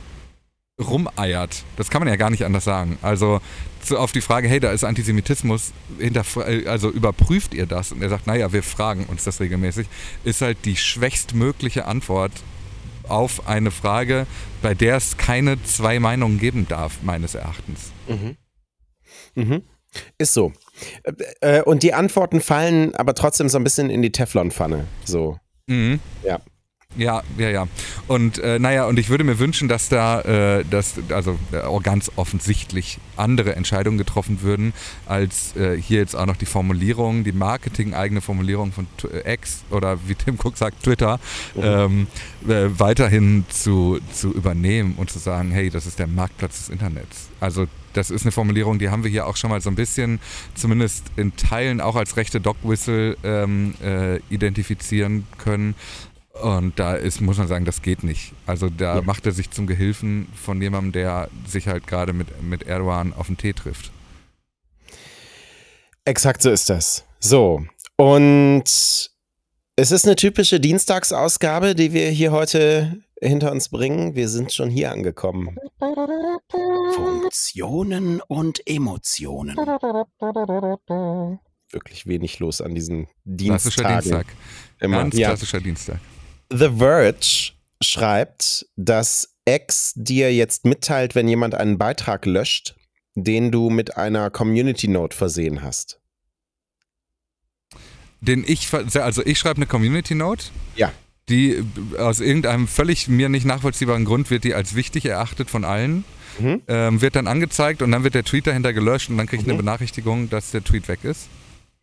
rumeiert. 0.81 1.65
Das 1.77 1.91
kann 1.91 2.01
man 2.01 2.09
ja 2.09 2.17
gar 2.17 2.31
nicht 2.31 2.45
anders 2.45 2.65
sagen. 2.65 2.99
Also 3.03 3.41
zu, 3.83 3.99
auf 3.99 4.13
die 4.13 4.21
Frage, 4.21 4.49
hey, 4.49 4.61
da 4.61 4.73
ist 4.73 4.85
Antisemitismus, 4.85 5.73
also 6.67 6.91
überprüft 6.91 7.55
ihr 7.55 7.67
das? 7.67 7.93
Und 7.93 8.03
er 8.03 8.09
sagt, 8.09 8.27
naja, 8.27 8.53
wir 8.53 8.63
fragen 8.63 9.05
uns 9.07 9.25
das 9.25 9.41
regelmäßig, 9.41 9.87
ist 10.25 10.41
halt 10.41 10.59
die 10.65 10.77
schwächstmögliche 10.77 11.87
Antwort 11.87 12.33
auf 13.09 13.49
eine 13.49 13.71
Frage, 13.71 14.27
bei 14.63 14.75
der 14.75 14.97
es 14.97 15.17
keine 15.17 15.63
zwei 15.65 15.99
Meinungen 15.99 16.39
geben 16.39 16.67
darf, 16.69 17.03
meines 17.03 17.35
Erachtens. 17.35 17.93
Mhm. 18.09 18.37
Mhm. 19.35 19.63
Ist 20.19 20.35
so. 20.35 20.53
Äh, 21.03 21.59
äh, 21.59 21.63
und 21.63 21.83
die 21.83 21.95
Antworten 21.95 22.41
fallen 22.41 22.95
aber 22.95 23.15
trotzdem 23.15 23.49
so 23.49 23.59
ein 23.59 23.65
bisschen 23.65 23.91
in 23.91 24.03
die 24.03 24.13
Teflonpfanne. 24.13 24.87
So. 25.05 25.39
Mhm. 25.67 25.99
Ja. 26.23 26.41
Ja, 26.97 27.23
ja, 27.39 27.49
ja. 27.51 27.69
Und 28.09 28.39
äh, 28.39 28.59
naja, 28.59 28.87
und 28.87 28.99
ich 28.99 29.11
würde 29.11 29.23
mir 29.23 29.39
wünschen, 29.39 29.69
dass 29.69 29.89
da, 29.89 30.23
äh, 30.23 30.65
dass, 30.69 30.95
also 31.11 31.39
äh, 31.53 31.81
ganz 31.83 32.11
offensichtlich 32.17 32.99
andere 33.17 33.55
Entscheidungen 33.55 33.97
getroffen 33.97 34.43
würden, 34.43 34.73
als 35.07 35.55
äh, 35.57 35.81
hier 35.81 36.01
jetzt 36.01 36.17
auch 36.17 36.27
noch 36.27 36.37
die 36.37 36.47
Formulierung, 36.47 37.23
die 37.23 37.33
Marketing-eigene 37.33 38.21
Formulierung 38.21 38.73
von 38.73 38.89
äh, 39.25 39.35
X 39.35 39.63
oder 39.71 39.99
wie 40.09 40.17
Tim 40.17 40.37
Cook 40.43 40.57
sagt, 40.57 40.83
Twitter, 40.83 41.21
mhm. 41.55 41.63
ähm, 41.63 42.07
äh, 42.49 42.69
weiterhin 42.79 43.45
zu, 43.49 44.01
zu 44.13 44.33
übernehmen 44.33 44.95
und 44.97 45.11
zu 45.11 45.21
sagen, 45.21 45.53
hey, 45.53 45.71
das 45.71 45.87
ist 45.87 46.01
der 46.01 46.09
Marktplatz 46.09 46.59
des 46.59 46.69
Internets. 46.71 47.29
Also 47.39 47.67
das 47.93 48.11
ist 48.11 48.23
eine 48.23 48.33
Formulierung, 48.33 48.79
die 48.79 48.89
haben 48.89 49.03
wir 49.03 49.11
hier 49.11 49.27
auch 49.27 49.37
schon 49.37 49.51
mal 49.51 49.61
so 49.61 49.71
ein 49.71 49.75
bisschen, 49.75 50.21
zumindest 50.55 51.07
in 51.17 51.35
Teilen 51.37 51.81
auch 51.81 51.97
als 51.97 52.17
rechte 52.17 52.41
Dog-Whistle 52.41 53.17
ähm, 53.25 53.75
äh, 53.83 54.19
identifizieren 54.31 55.27
können. 55.39 55.75
Und 56.33 56.79
da 56.79 56.95
ist, 56.95 57.21
muss 57.21 57.39
man 57.39 57.49
sagen, 57.49 57.65
das 57.65 57.83
geht 57.83 58.05
nicht. 58.05 58.33
Also 58.47 58.71
da 58.71 58.97
ja. 58.97 59.03
macht 59.03 59.27
er 59.27 59.33
sich 59.33 59.51
zum 59.51 59.67
Gehilfen 59.67 60.29
von 60.35 60.63
jemandem, 60.63 60.93
der 60.93 61.29
sich 61.47 61.67
halt 61.67 61.87
gerade 61.87 62.13
mit, 62.13 62.43
mit 62.43 62.63
Erdogan 62.63 63.13
auf 63.13 63.27
den 63.27 63.37
Tee 63.37 63.53
trifft. 63.53 63.91
Exakt 66.05 66.43
so 66.43 66.51
ist 66.51 66.71
das. 66.71 67.05
So. 67.19 67.65
Und 67.97 68.65
es 69.77 69.91
ist 69.91 70.07
eine 70.07 70.17
typische 70.17 70.61
Dienstagsausgabe, 70.61 71.75
die 71.75 71.93
wir 71.93 72.09
hier 72.11 72.33
heute 72.33 73.03
hinter 73.21 73.53
uns 73.53 73.69
bringen. 73.69 74.15
Wir 74.15 74.29
sind 74.29 74.53
schon 74.53 74.71
hier 74.71 74.93
angekommen. 74.93 75.57
Funktionen 76.95 78.21
und 78.21 78.67
Emotionen. 78.67 79.57
Wirklich 81.71 82.07
wenig 82.07 82.39
los 82.39 82.61
an 82.61 82.75
diesen 82.75 83.09
Dienstagen. 83.25 83.61
Klassischer 83.61 83.89
Dienstag. 83.89 84.27
Immer. 84.81 84.99
Ganz 84.99 85.17
ja. 85.17 85.29
klassischer 85.29 85.61
Dienstag. 85.61 86.01
The 86.51 86.71
Verge 86.77 87.53
schreibt, 87.81 88.67
dass 88.77 89.35
X 89.45 89.93
dir 89.97 90.35
jetzt 90.35 90.65
mitteilt, 90.65 91.15
wenn 91.15 91.29
jemand 91.29 91.55
einen 91.55 91.79
Beitrag 91.79 92.27
löscht, 92.27 92.77
den 93.15 93.51
du 93.51 93.71
mit 93.71 93.97
einer 93.97 94.31
Community 94.31 94.89
Note 94.89 95.17
versehen 95.17 95.63
hast. 95.63 96.01
Den 98.21 98.45
ich, 98.47 98.69
also 98.75 99.25
ich 99.25 99.39
schreibe 99.39 99.57
eine 99.57 99.67
Community 99.67 100.15
Note. 100.15 100.47
Ja 100.77 100.93
die 101.31 101.65
aus 101.97 102.21
irgendeinem 102.21 102.67
völlig 102.67 103.09
mir 103.09 103.29
nicht 103.29 103.47
nachvollziehbaren 103.47 104.05
Grund 104.05 104.31
wird 104.31 104.45
die 104.45 104.55
als 104.55 104.75
wichtig 104.75 105.07
erachtet 105.07 105.49
von 105.49 105.65
allen, 105.65 106.05
mhm. 106.39 106.63
ähm, 106.67 107.01
wird 107.01 107.17
dann 107.17 107.29
angezeigt 107.29 107.83
und 107.83 107.93
dann 107.93 108.05
wird 108.05 108.15
der 108.15 108.25
Tweet 108.25 108.47
dahinter 108.47 108.73
gelöscht 108.73 109.09
und 109.09 109.17
dann 109.17 109.27
kriege 109.27 109.41
ich 109.41 109.47
mhm. 109.47 109.53
eine 109.53 109.63
Benachrichtigung, 109.63 110.29
dass 110.29 110.51
der 110.51 110.65
Tweet 110.65 110.89
weg 110.89 111.05
ist. 111.05 111.29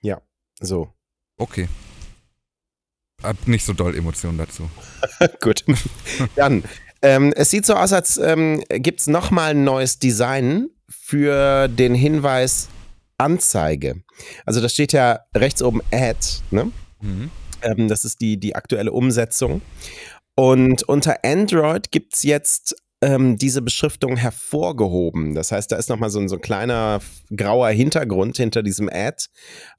Ja, 0.01 0.21
so. 0.59 0.89
Okay. 1.37 1.67
Hab 3.23 3.47
nicht 3.47 3.65
so 3.65 3.73
doll 3.73 3.95
Emotionen 3.95 4.37
dazu. 4.37 4.69
Gut. 5.41 5.65
Dann, 6.35 6.63
ähm, 7.01 7.33
es 7.35 7.49
sieht 7.49 7.65
so 7.65 7.73
aus, 7.73 7.91
als 7.91 8.17
ähm, 8.17 8.63
gibt 8.69 9.01
es 9.01 9.07
nochmal 9.07 9.51
ein 9.51 9.63
neues 9.63 9.99
Design 9.99 10.69
für 10.89 11.67
den 11.67 11.95
Hinweis 11.95 12.69
Anzeige. 13.17 14.03
Also 14.45 14.61
da 14.61 14.69
steht 14.69 14.93
ja 14.93 15.21
rechts 15.35 15.63
oben 15.63 15.81
Ad, 15.91 16.19
ne? 16.51 16.71
Mhm. 17.01 17.31
Ähm, 17.63 17.87
das 17.87 18.05
ist 18.05 18.21
die, 18.21 18.39
die 18.39 18.55
aktuelle 18.55 18.91
Umsetzung. 18.91 19.61
Und 20.35 20.83
unter 20.83 21.23
Android 21.23 21.91
gibt 21.91 22.15
es 22.15 22.23
jetzt 22.23 22.75
ähm, 23.01 23.37
diese 23.37 23.63
Beschriftung 23.63 24.17
hervorgehoben. 24.17 25.33
Das 25.33 25.51
heißt, 25.51 25.71
da 25.71 25.77
ist 25.77 25.89
nochmal 25.89 26.11
so, 26.11 26.25
so 26.27 26.35
ein 26.35 26.41
kleiner 26.41 26.99
grauer 27.35 27.69
Hintergrund 27.69 28.37
hinter 28.37 28.61
diesem 28.61 28.89
Ad, 28.89 29.25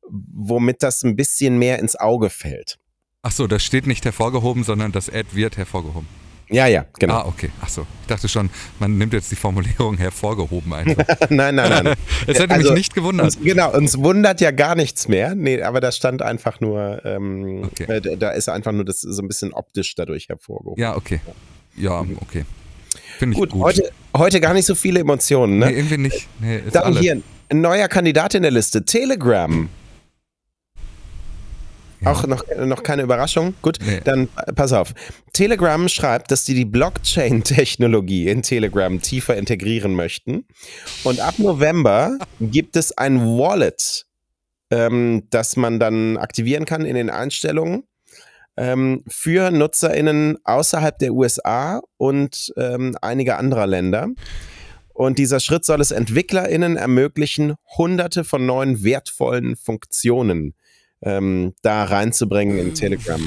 womit 0.08 0.82
das 0.82 1.04
ein 1.04 1.14
bisschen 1.14 1.58
mehr 1.58 1.78
ins 1.78 1.94
Auge 1.96 2.30
fällt. 2.30 2.78
Ach 3.22 3.32
so, 3.32 3.46
das 3.46 3.64
steht 3.64 3.86
nicht 3.86 4.04
hervorgehoben, 4.04 4.62
sondern 4.62 4.92
das 4.92 5.08
Ad 5.08 5.28
wird 5.32 5.56
hervorgehoben. 5.56 6.06
Ja, 6.50 6.66
ja, 6.66 6.86
genau. 6.98 7.14
Ah, 7.14 7.26
okay. 7.26 7.50
Achso. 7.60 7.86
Ich 8.02 8.06
dachte 8.06 8.28
schon, 8.28 8.48
man 8.78 8.96
nimmt 8.96 9.12
jetzt 9.12 9.30
die 9.30 9.36
Formulierung 9.36 9.98
hervorgehoben 9.98 10.72
einfach. 10.72 11.04
nein, 11.28 11.56
nein, 11.56 11.84
nein. 11.84 11.94
es 12.26 12.38
hätte 12.38 12.54
also, 12.54 12.70
mich 12.70 12.78
nicht 12.78 12.94
gewundert. 12.94 13.26
Uns, 13.26 13.38
genau, 13.42 13.74
uns 13.76 13.98
wundert 13.98 14.40
ja 14.40 14.50
gar 14.50 14.74
nichts 14.74 15.08
mehr. 15.08 15.34
Nee, 15.34 15.60
aber 15.62 15.80
da 15.80 15.92
stand 15.92 16.22
einfach 16.22 16.60
nur, 16.60 17.04
ähm, 17.04 17.64
okay. 17.64 17.84
äh, 17.92 18.16
da 18.16 18.30
ist 18.30 18.48
einfach 18.48 18.72
nur 18.72 18.84
das 18.84 19.00
so 19.00 19.20
ein 19.20 19.28
bisschen 19.28 19.52
optisch 19.52 19.94
dadurch 19.94 20.28
hervorgehoben. 20.28 20.80
Ja, 20.80 20.96
okay. 20.96 21.20
Ja, 21.76 22.02
mhm. 22.02 22.18
okay. 22.22 22.44
Finde 23.18 23.34
ich 23.34 23.40
gut. 23.40 23.50
gut. 23.50 23.62
Heute, 23.62 23.90
heute 24.16 24.40
gar 24.40 24.54
nicht 24.54 24.66
so 24.66 24.74
viele 24.74 25.00
Emotionen, 25.00 25.58
ne? 25.58 25.66
Nee, 25.66 25.72
irgendwie 25.72 25.98
nicht. 25.98 26.28
Nee, 26.40 26.62
Dann 26.72 26.84
alle. 26.84 27.00
hier 27.00 27.20
ein 27.50 27.60
neuer 27.60 27.88
Kandidat 27.88 28.34
in 28.34 28.42
der 28.42 28.52
Liste, 28.52 28.84
Telegram. 28.84 29.68
Ja. 32.00 32.12
Auch 32.12 32.26
noch, 32.26 32.44
noch 32.64 32.82
keine 32.82 33.02
Überraschung? 33.02 33.54
Gut, 33.62 33.78
nee. 33.84 34.00
dann 34.04 34.28
äh, 34.46 34.52
pass 34.52 34.72
auf. 34.72 34.94
Telegram 35.32 35.88
schreibt, 35.88 36.30
dass 36.30 36.44
sie 36.44 36.54
die 36.54 36.64
Blockchain-Technologie 36.64 38.28
in 38.28 38.42
Telegram 38.42 39.00
tiefer 39.00 39.36
integrieren 39.36 39.94
möchten. 39.94 40.46
Und 41.04 41.20
ab 41.20 41.38
November 41.38 42.18
gibt 42.40 42.76
es 42.76 42.96
ein 42.96 43.20
Wallet, 43.20 44.06
ähm, 44.70 45.24
das 45.30 45.56
man 45.56 45.80
dann 45.80 46.16
aktivieren 46.16 46.64
kann 46.64 46.84
in 46.84 46.94
den 46.94 47.10
Einstellungen 47.10 47.84
ähm, 48.58 49.04
für 49.08 49.50
NutzerInnen 49.50 50.38
außerhalb 50.44 50.98
der 50.98 51.14
USA 51.14 51.80
und 51.96 52.52
ähm, 52.56 52.96
einiger 53.00 53.38
anderer 53.38 53.66
Länder. 53.66 54.08
Und 54.92 55.18
dieser 55.18 55.38
Schritt 55.38 55.64
soll 55.64 55.80
es 55.80 55.92
EntwicklerInnen 55.92 56.76
ermöglichen, 56.76 57.54
hunderte 57.76 58.24
von 58.24 58.44
neuen 58.44 58.82
wertvollen 58.82 59.54
Funktionen 59.54 60.54
ähm, 61.02 61.54
da 61.62 61.84
reinzubringen 61.84 62.58
in 62.58 62.74
Telegram. 62.74 63.20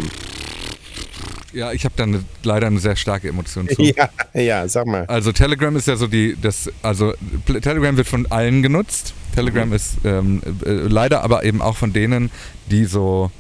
Ja, 1.54 1.74
ich 1.74 1.84
habe 1.84 1.94
da 1.98 2.04
eine, 2.04 2.24
leider 2.44 2.68
eine 2.68 2.80
sehr 2.80 2.96
starke 2.96 3.28
Emotion 3.28 3.68
zu. 3.68 3.82
Ja, 3.82 4.10
ja, 4.34 4.68
sag 4.68 4.88
mal. 4.88 5.06
Also 5.06 5.32
Telegram 5.32 5.76
ist 5.76 5.88
ja 5.88 5.96
so 5.96 6.08
die, 6.08 6.38
das, 6.42 6.72
also 6.82 7.14
Telegram 7.46 7.98
wird 7.98 8.08
von 8.08 8.32
allen 8.32 8.62
genutzt. 8.62 9.14
Telegram 9.36 9.68
mhm. 9.68 9.76
ist 9.76 9.98
ähm, 10.04 10.42
äh, 10.66 10.70
leider 10.70 11.24
aber 11.24 11.44
eben 11.44 11.62
auch 11.62 11.78
von 11.78 11.94
denen, 11.94 12.32
die 12.68 12.86
so, 12.86 13.32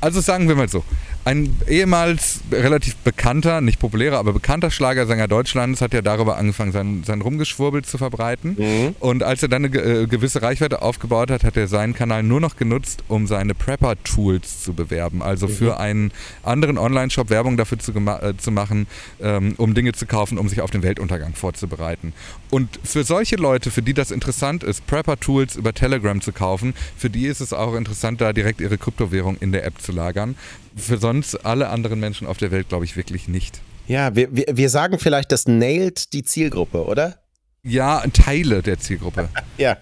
also 0.00 0.20
sagen 0.20 0.48
wir 0.48 0.56
mal 0.56 0.68
so, 0.68 0.84
ein 1.24 1.54
ehemals 1.68 2.40
relativ 2.50 2.96
bekannter, 2.96 3.60
nicht 3.60 3.78
populärer, 3.78 4.18
aber 4.18 4.32
bekannter 4.32 4.70
Schlagersänger 4.70 5.28
Deutschlands 5.28 5.80
hat 5.80 5.94
ja 5.94 6.02
darüber 6.02 6.36
angefangen, 6.36 6.72
sein, 6.72 7.04
sein 7.06 7.20
Rumgeschwurbel 7.20 7.84
zu 7.84 7.96
verbreiten. 7.96 8.56
Mhm. 8.58 8.96
Und 8.98 9.22
als 9.22 9.42
er 9.42 9.48
dann 9.48 9.64
eine 9.64 9.78
äh, 9.78 10.06
gewisse 10.06 10.42
Reichweite 10.42 10.82
aufgebaut 10.82 11.30
hat, 11.30 11.44
hat 11.44 11.56
er 11.56 11.68
seinen 11.68 11.94
Kanal 11.94 12.24
nur 12.24 12.40
noch 12.40 12.56
genutzt, 12.56 13.04
um 13.06 13.26
seine 13.28 13.54
Prepper-Tools 13.54 14.62
zu 14.62 14.74
bewerben. 14.74 15.22
Also 15.22 15.46
mhm. 15.46 15.52
für 15.52 15.78
einen 15.78 16.12
anderen 16.42 16.76
Online-Shop 16.76 17.30
Werbung 17.30 17.56
dafür 17.56 17.78
zu, 17.78 17.92
äh, 17.92 18.36
zu 18.36 18.50
machen, 18.50 18.88
ähm, 19.20 19.54
um 19.58 19.74
Dinge 19.74 19.92
zu 19.92 20.06
kaufen, 20.06 20.38
um 20.38 20.48
sich 20.48 20.60
auf 20.60 20.70
den 20.70 20.82
Weltuntergang 20.82 21.34
vorzubereiten. 21.34 22.14
Und 22.50 22.80
für 22.82 23.04
solche 23.04 23.36
Leute, 23.36 23.70
für 23.70 23.82
die 23.82 23.94
das 23.94 24.10
interessant 24.10 24.64
ist, 24.64 24.86
Prepper-Tools 24.88 25.54
über 25.54 25.72
Telegram 25.72 26.20
zu 26.20 26.32
kaufen, 26.32 26.74
für 26.96 27.10
die 27.10 27.26
ist 27.26 27.40
es 27.40 27.52
auch 27.52 27.74
interessant, 27.76 28.20
da 28.20 28.32
direkt 28.32 28.60
ihre 28.60 28.76
Kryptowährung 28.76 29.36
in 29.38 29.52
der 29.52 29.64
App 29.64 29.80
zu 29.80 29.92
lagern 29.92 30.34
für 30.76 30.98
sonst 30.98 31.44
alle 31.44 31.68
anderen 31.68 32.00
Menschen 32.00 32.26
auf 32.26 32.38
der 32.38 32.50
Welt, 32.50 32.68
glaube 32.68 32.84
ich, 32.84 32.96
wirklich 32.96 33.28
nicht. 33.28 33.60
Ja, 33.86 34.14
wir, 34.14 34.34
wir, 34.34 34.46
wir 34.52 34.70
sagen 34.70 34.98
vielleicht, 34.98 35.32
das 35.32 35.46
nailt 35.46 36.12
die 36.12 36.22
Zielgruppe, 36.22 36.84
oder? 36.84 37.18
Ja, 37.62 38.02
Teile 38.12 38.62
der 38.62 38.78
Zielgruppe. 38.78 39.28
ja, 39.58 39.76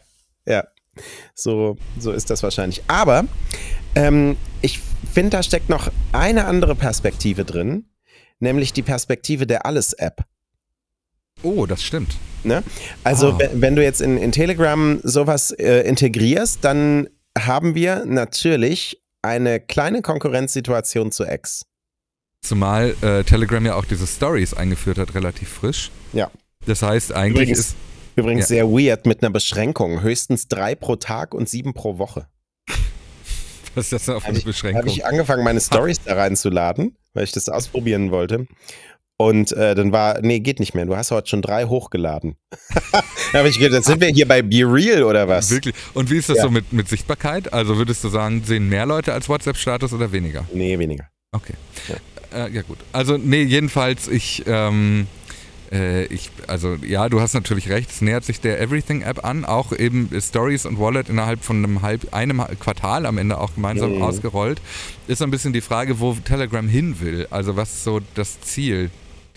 ja. 0.47 0.64
So, 1.35 1.78
so 1.99 2.12
ist 2.12 2.30
das 2.30 2.42
wahrscheinlich. 2.42 2.82
Aber 2.88 3.25
ähm, 3.94 4.37
ich 4.62 4.80
finde, 5.12 5.30
da 5.30 5.42
steckt 5.42 5.68
noch 5.68 5.90
eine 6.12 6.47
andere 6.47 6.75
Perspektive 6.75 7.44
drin, 7.44 7.87
nämlich 8.38 8.73
die 8.73 8.82
Perspektive 8.82 9.47
der 9.47 9.66
Alles-App. 9.66 10.25
Oh, 11.42 11.66
das 11.66 11.82
stimmt. 11.82 12.16
Ne? 12.42 12.62
Also, 13.04 13.32
ah. 13.32 13.38
wenn, 13.52 13.76
du 13.76 13.82
jetzt 13.82 14.00
in, 14.00 14.18
in 14.18 14.32
Telegram 14.32 15.00
sowas 15.02 15.52
äh, 15.52 15.80
integrierst, 15.82 16.59
dann 16.62 17.09
haben 17.38 17.75
wir 17.75 18.04
natürlich 18.04 19.00
eine 19.22 19.60
kleine 19.60 20.02
Konkurrenzsituation 20.02 21.12
zu 21.12 21.24
X. 21.24 21.66
Zumal 22.42 22.94
äh, 23.02 23.22
Telegram 23.24 23.64
ja 23.64 23.74
auch 23.74 23.84
diese 23.84 24.06
Stories 24.06 24.54
eingeführt 24.54 24.98
hat, 24.98 25.14
relativ 25.14 25.48
frisch. 25.48 25.90
Ja. 26.12 26.30
Das 26.66 26.82
heißt, 26.82 27.12
eigentlich 27.12 27.42
übrigens, 27.42 27.58
ist. 27.58 27.76
Übrigens 28.16 28.42
ja. 28.42 28.46
sehr 28.46 28.68
weird 28.68 29.06
mit 29.06 29.22
einer 29.22 29.30
Beschränkung. 29.30 30.02
Höchstens 30.02 30.48
drei 30.48 30.74
pro 30.74 30.96
Tag 30.96 31.34
und 31.34 31.48
sieben 31.48 31.74
pro 31.74 31.98
Woche. 31.98 32.26
Was 33.74 33.86
ist 33.86 33.92
das 33.92 34.04
denn 34.06 34.14
auf 34.16 34.24
eine 34.24 34.40
Beschränkung? 34.40 34.80
Habe 34.80 34.88
ich 34.88 35.06
angefangen, 35.06 35.44
meine 35.44 35.60
Stories 35.60 36.00
da 36.04 36.14
reinzuladen, 36.14 36.96
weil 37.14 37.24
ich 37.24 37.32
das 37.32 37.48
ausprobieren 37.48 38.10
wollte. 38.10 38.46
Und 39.20 39.52
äh, 39.52 39.74
dann 39.74 39.92
war, 39.92 40.22
nee, 40.22 40.40
geht 40.40 40.60
nicht 40.60 40.74
mehr. 40.74 40.86
Du 40.86 40.96
hast 40.96 41.10
heute 41.10 41.28
schon 41.28 41.42
drei 41.42 41.66
hochgeladen. 41.66 42.36
da 43.32 43.38
habe 43.40 43.50
ich 43.50 43.58
gedacht, 43.58 43.84
sind 43.84 44.00
wir 44.00 44.08
hier 44.08 44.26
bei 44.26 44.40
Be 44.40 44.62
Real 44.64 45.02
oder 45.02 45.28
was? 45.28 45.50
Wirklich. 45.50 45.74
Und 45.92 46.10
wie 46.10 46.16
ist 46.16 46.30
das 46.30 46.38
ja. 46.38 46.44
so 46.44 46.50
mit, 46.50 46.72
mit 46.72 46.88
Sichtbarkeit? 46.88 47.52
Also 47.52 47.76
würdest 47.76 48.02
du 48.02 48.08
sagen, 48.08 48.42
sehen 48.46 48.70
mehr 48.70 48.86
Leute 48.86 49.12
als 49.12 49.28
WhatsApp-Status 49.28 49.92
oder 49.92 50.10
weniger? 50.12 50.46
Nee, 50.54 50.78
weniger. 50.78 51.04
Okay. 51.32 51.52
Ja. 52.32 52.46
Äh, 52.46 52.50
ja, 52.50 52.62
gut. 52.62 52.78
Also, 52.92 53.18
nee, 53.18 53.42
jedenfalls, 53.42 54.08
ich, 54.08 54.44
ähm, 54.46 55.06
Äh, 55.70 56.06
ich, 56.06 56.30
also 56.46 56.76
ja, 56.76 57.08
du 57.10 57.20
hast 57.20 57.34
natürlich 57.34 57.68
recht, 57.68 57.90
es 57.90 58.00
nähert 58.00 58.24
sich 58.24 58.40
der 58.40 58.58
Everything-App 58.58 59.24
an, 59.24 59.44
auch 59.44 59.72
eben 59.72 60.08
Stories 60.18 60.64
und 60.66 60.80
Wallet 60.80 61.10
innerhalb 61.10 61.44
von 61.44 61.58
einem, 61.58 61.82
halb, 61.82 62.12
einem 62.12 62.42
Quartal 62.58 63.04
am 63.04 63.18
Ende 63.18 63.38
auch 63.38 63.54
gemeinsam 63.54 63.96
Mhm. 63.96 64.02
ausgerollt. 64.02 64.62
Ist 65.08 65.18
so 65.18 65.24
ein 65.24 65.30
bisschen 65.30 65.52
die 65.52 65.60
Frage, 65.60 66.00
wo 66.00 66.14
Telegram 66.14 66.66
hin 66.66 67.00
will. 67.00 67.28
Also 67.30 67.54
was 67.56 67.68
ist 67.74 67.84
so 67.84 68.00
das 68.14 68.40
Ziel 68.40 68.90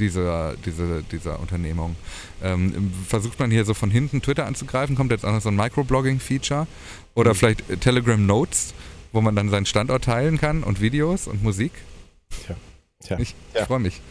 dieser, 0.03 0.55
dieser, 0.65 1.01
dieser 1.01 1.39
Unternehmung? 1.39 1.95
Ähm, 2.43 2.91
versucht 3.07 3.39
man 3.39 3.49
hier 3.51 3.65
so 3.65 3.73
von 3.73 3.89
hinten 3.91 4.21
Twitter 4.21 4.45
anzugreifen? 4.45 4.95
Kommt 4.95 5.11
jetzt 5.11 5.25
auch 5.25 5.31
noch 5.31 5.41
so 5.41 5.49
ein 5.49 5.55
Microblogging-Feature? 5.55 6.67
Oder 7.15 7.31
Mhm. 7.31 7.35
vielleicht 7.35 7.69
äh, 7.69 7.77
Telegram 7.77 8.23
Notes, 8.25 8.73
wo 9.11 9.21
man 9.21 9.35
dann 9.35 9.49
seinen 9.49 9.65
Standort 9.65 10.03
teilen 10.05 10.37
kann 10.39 10.63
und 10.63 10.81
Videos 10.81 11.27
und 11.27 11.43
Musik? 11.43 11.71
Tja. 12.45 12.55
Tja. 13.03 13.17
Ich 13.19 13.35
Ja. 13.55 13.65
freue 13.65 13.79
mich. 13.79 14.01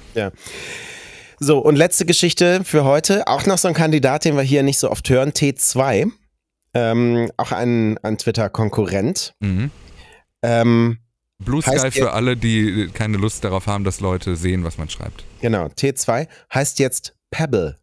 So, 1.39 1.59
und 1.59 1.77
letzte 1.77 2.07
Geschichte 2.07 2.63
für 2.65 2.85
heute. 2.85 3.27
Auch 3.27 3.47
noch 3.47 3.59
so 3.59 3.67
ein 3.69 3.75
Kandidat, 3.75 4.25
den 4.25 4.37
wir 4.37 4.43
hier 4.43 4.63
nicht 4.63 4.79
so 4.79 4.91
oft 4.91 5.09
hören, 5.11 5.31
T2. 5.33 6.11
Ähm, 6.75 7.31
auch 7.37 7.53
ein, 7.53 7.99
ein 7.99 8.17
Twitter-Konkurrent. 8.17 9.35
Mhm. 9.41 9.71
Ähm, 10.43 10.99
Blue 11.45 11.63
Heißt 11.63 11.79
Sky 11.79 11.87
jetzt- 11.87 11.99
für 11.99 12.13
alle, 12.13 12.37
die 12.37 12.89
keine 12.93 13.17
Lust 13.19 13.45
darauf 13.45 13.67
haben, 13.67 13.85
dass 13.85 14.01
Leute 14.01 14.37
sehen, 14.37 14.65
was 14.65 14.79
man 14.79 14.89
schreibt. 14.89 15.25
genau, 15.41 15.67
T2 15.67 16.27
heißt 16.53 16.79
jetzt 16.79 17.15
Pebble. 17.31 17.77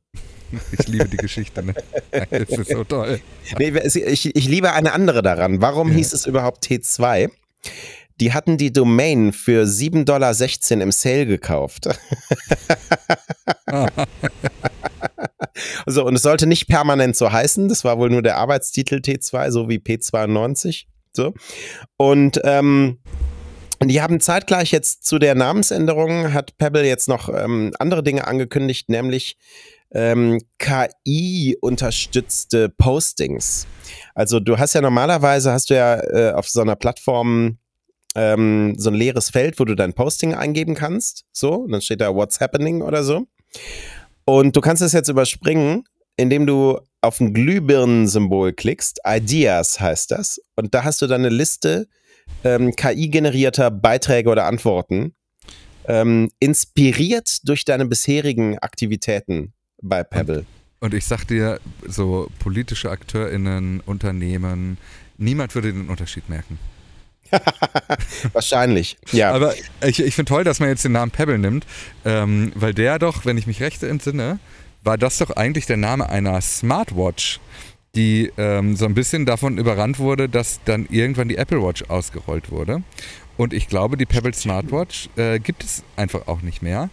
Ich 0.80 0.88
liebe 0.88 1.08
die 1.08 1.18
Geschichte. 1.18 1.62
Ne? 1.64 1.76
Das 2.32 2.50
ist 2.50 2.72
so 2.72 2.84
toll. 2.84 3.20
Nee, 3.60 3.72
ich, 3.86 4.36
ich 4.36 4.48
liebe 4.48 4.74
eine 4.74 4.94
andere 4.94 5.22
daran. 5.22 5.62
Warum 5.62 5.90
Ja. 5.90 5.96
hieß 5.98 6.14
es 6.14 6.26
überhaupt 6.26 6.66
T2? 6.66 7.30
Die 8.20 8.34
hatten 8.34 8.58
die 8.58 8.74
Domain 8.74 9.32
für 9.32 9.64
7,16 9.66 10.06
Dollar 10.06 10.82
im 10.84 10.92
Sale 10.92 11.26
gekauft. 11.28 11.88
so, 15.86 16.06
und 16.06 16.16
es 16.16 16.22
sollte 16.22 16.48
nicht 16.48 16.68
permanent 16.68 17.16
so 17.16 17.32
heißen. 17.32 17.68
Das 17.70 17.84
war 17.84 17.98
wohl 17.98 18.10
nur 18.10 18.22
der 18.22 18.38
Arbeitstitel 18.38 18.96
T2, 18.96 19.52
so 19.52 19.70
wie 19.70 19.78
P92. 19.78 20.86
So. 21.14 21.34
Und 21.98 22.40
ähm, 22.44 23.00
die 23.88 24.02
haben 24.02 24.20
zeitgleich 24.20 24.72
jetzt 24.72 25.06
zu 25.06 25.20
der 25.20 25.36
Namensänderung, 25.36 26.34
hat 26.34 26.58
Pebble 26.58 26.86
jetzt 26.86 27.08
noch 27.08 27.30
ähm, 27.30 27.72
andere 27.80 28.04
Dinge 28.04 28.28
angekündigt, 28.28 28.90
nämlich 28.90 29.38
ähm, 29.92 30.42
KI-unterstützte 30.58 32.70
Postings. 32.70 33.68
Also 34.14 34.40
du 34.40 34.58
hast 34.58 34.74
ja 34.74 34.82
normalerweise, 34.82 35.54
hast 35.54 35.70
du 35.70 35.76
ja 35.76 36.02
äh, 36.02 36.34
auf 36.34 36.50
so 36.50 36.62
einer 36.62 36.76
Plattform 36.76 37.60
ähm, 38.16 38.76
so 38.78 38.90
ein 38.90 38.96
leeres 38.96 39.30
Feld, 39.30 39.60
wo 39.60 39.66
du 39.66 39.76
dein 39.76 39.94
Posting 39.94 40.34
eingeben 40.34 40.76
kannst. 40.76 41.26
So, 41.32 41.54
und 41.54 41.72
dann 41.72 41.82
steht 41.82 42.02
da 42.02 42.14
What's 42.14 42.40
happening 42.40 42.82
oder 42.82 43.04
so. 43.04 43.28
Und 44.26 44.56
du 44.56 44.62
kannst 44.62 44.82
es 44.82 44.94
jetzt 44.94 45.10
überspringen, 45.10 45.84
indem 46.18 46.46
du 46.46 46.80
auf 47.02 47.20
ein 47.20 47.34
Glühbirnen-Symbol 47.34 48.54
klickst. 48.54 49.00
Ideas 49.08 49.80
heißt 49.80 50.12
das. 50.12 50.40
Und 50.56 50.76
da 50.76 50.84
hast 50.84 51.02
du 51.02 51.08
dann 51.08 51.22
eine 51.22 51.30
Liste 51.30 51.88
ähm, 52.44 52.76
KI-generierter 52.76 53.72
Beiträge 53.72 54.30
oder 54.30 54.46
Antworten, 54.46 55.14
ähm, 55.88 56.30
inspiriert 56.40 57.48
durch 57.48 57.66
deine 57.66 57.86
bisherigen 57.86 58.58
Aktivitäten 58.60 59.54
bei 59.82 60.04
Pebble. 60.04 60.46
Und 60.80 60.94
ich 60.94 61.06
sag 61.06 61.26
dir, 61.26 61.60
so 61.86 62.30
politische 62.40 62.90
AkteurInnen, 62.90 63.82
Unternehmen, 63.82 64.78
niemand 65.18 65.56
würde 65.56 65.74
den 65.74 65.90
Unterschied 65.90 66.30
merken. 66.30 66.58
Wahrscheinlich, 68.34 68.98
ja. 69.12 69.32
Aber 69.32 69.54
ich, 69.86 70.00
ich 70.00 70.16
finde 70.16 70.30
toll, 70.30 70.44
dass 70.44 70.60
man 70.60 70.70
jetzt 70.70 70.84
den 70.84 70.94
Namen 70.94 71.12
Pebble 71.12 71.38
nimmt, 71.38 71.66
ähm, 72.06 72.52
weil 72.56 72.74
der 72.74 72.98
doch, 72.98 73.26
wenn 73.26 73.38
ich 73.38 73.46
mich 73.46 73.62
recht 73.62 73.84
entsinne, 73.84 74.40
war 74.84 74.98
das 74.98 75.18
doch 75.18 75.32
eigentlich 75.32 75.66
der 75.66 75.78
Name 75.78 76.10
einer 76.10 76.40
Smartwatch, 76.42 77.40
die 77.96 78.32
ähm, 78.38 78.76
so 78.76 78.86
ein 78.86 78.94
bisschen 78.94 79.26
davon 79.26 79.58
überrannt 79.58 80.00
wurde, 80.00 80.30
dass 80.30 80.60
dann 80.66 80.88
irgendwann 80.90 81.30
die 81.30 81.38
Apple 81.38 81.62
Watch 81.62 81.84
ausgerollt 81.90 82.52
wurde. 82.52 82.84
Und 83.38 83.54
ich 83.54 83.68
glaube, 83.68 83.98
die 83.98 84.06
Pebble 84.06 84.34
Smartwatch 84.34 85.10
äh, 85.16 85.40
gibt 85.40 85.64
es 85.64 85.84
einfach 85.96 86.28
auch 86.28 86.42
nicht 86.42 86.62
mehr, 86.62 86.90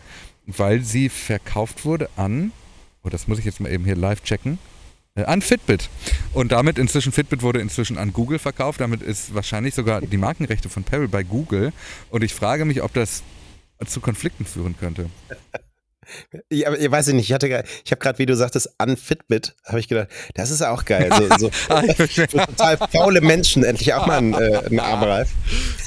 weil 0.46 0.80
sie 0.80 1.08
verkauft 1.08 1.84
wurde 1.84 2.08
an, 2.16 2.52
oh, 3.02 3.08
das 3.08 3.28
muss 3.28 3.38
ich 3.38 3.44
jetzt 3.44 3.60
mal 3.60 3.70
eben 3.70 3.84
hier 3.84 3.96
live 3.96 4.22
checken, 4.22 4.58
äh, 5.16 5.24
an 5.24 5.42
Fitbit. 5.42 5.88
Und 6.32 6.52
damit 6.52 6.78
inzwischen, 6.78 7.12
Fitbit 7.12 7.42
wurde 7.42 7.60
inzwischen 7.60 7.98
an 7.98 8.12
Google 8.12 8.38
verkauft. 8.38 8.80
Damit 8.80 9.02
ist 9.02 9.34
wahrscheinlich 9.34 9.74
sogar 9.74 10.00
die 10.00 10.16
Markenrechte 10.16 10.68
von 10.68 10.84
Pebble 10.84 11.08
bei 11.08 11.24
Google. 11.24 11.72
Und 12.10 12.22
ich 12.22 12.32
frage 12.32 12.64
mich, 12.64 12.82
ob 12.82 12.92
das 12.94 13.22
zu 13.86 14.00
Konflikten 14.00 14.44
führen 14.44 14.76
könnte. 14.78 15.10
Ja, 16.50 16.72
ich 16.72 16.90
weiß 16.90 17.08
nicht, 17.08 17.26
ich 17.28 17.32
hatte, 17.32 17.64
ich 17.84 17.90
habe 17.90 18.00
gerade, 18.00 18.18
wie 18.18 18.26
du 18.26 18.36
sagtest, 18.36 18.70
an 18.78 18.96
Fitbit, 18.96 19.54
habe 19.64 19.80
ich 19.80 19.88
gedacht, 19.88 20.08
das 20.34 20.50
ist 20.50 20.62
auch 20.62 20.84
geil. 20.84 21.10
So, 21.16 21.28
so, 21.38 21.50
Ah, 21.68 21.82
so 21.98 22.26
total 22.26 22.78
faule 22.92 23.20
Menschen, 23.20 23.64
endlich 23.64 23.92
auch 23.94 24.06
mal 24.06 24.18
einen, 24.18 24.34
äh, 24.34 24.58
einen 24.66 24.80
Armreif. 24.80 25.30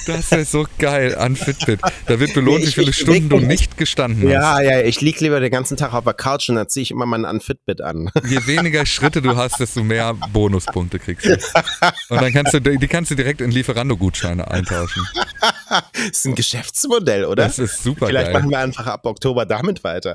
Das 0.07 0.31
wäre 0.31 0.45
so 0.45 0.65
geil 0.79 1.15
an 1.15 1.35
Fitbit. 1.35 1.79
Da 2.07 2.19
wird 2.19 2.33
belohnt, 2.33 2.61
Nee, 2.61 2.67
wie 2.67 2.71
viele 2.71 2.89
ich 2.89 2.97
Stunden 2.97 3.29
du 3.29 3.39
nicht 3.39 3.77
gestanden 3.77 4.23
hast. 4.23 4.31
Ja, 4.31 4.59
ja, 4.61 4.81
ich 4.81 5.01
lieg 5.01 5.19
lieber 5.19 5.39
den 5.39 5.51
ganzen 5.51 5.77
Tag 5.77 5.93
auf 5.93 6.03
der 6.03 6.13
Couch 6.13 6.49
und 6.49 6.55
dann 6.55 6.67
ziehe 6.67 6.81
ich 6.81 6.91
immer 6.91 7.05
meinen 7.05 7.25
an 7.25 7.41
Fitbit 7.41 7.81
an. 7.81 8.09
Je 8.27 8.45
weniger 8.47 8.85
Schritte 8.85 9.21
du 9.21 9.35
hast, 9.35 9.59
desto 9.59 9.83
mehr 9.83 10.13
Bonuspunkte 10.33 10.99
kriegst 10.99 11.25
du. 11.27 11.37
Und 12.09 12.21
dann 12.21 12.33
kannst 12.33 12.53
du, 12.53 12.59
die 12.59 12.87
kannst 12.87 13.11
du 13.11 13.15
direkt 13.15 13.39
in 13.41 13.51
Lieferando-Gutscheine 13.51 14.49
eintauschen. 14.49 15.05
Das 15.39 15.83
ist 16.11 16.25
ein 16.25 16.35
Geschäftsmodell, 16.35 17.25
oder? 17.25 17.43
Das 17.43 17.59
ist 17.59 17.83
super 17.83 18.07
Vielleicht 18.07 18.27
geil. 18.27 18.33
machen 18.33 18.49
wir 18.49 18.59
einfach 18.59 18.87
ab 18.87 19.05
Oktober 19.05 19.45
damit 19.45 19.83
weiter. 19.83 20.08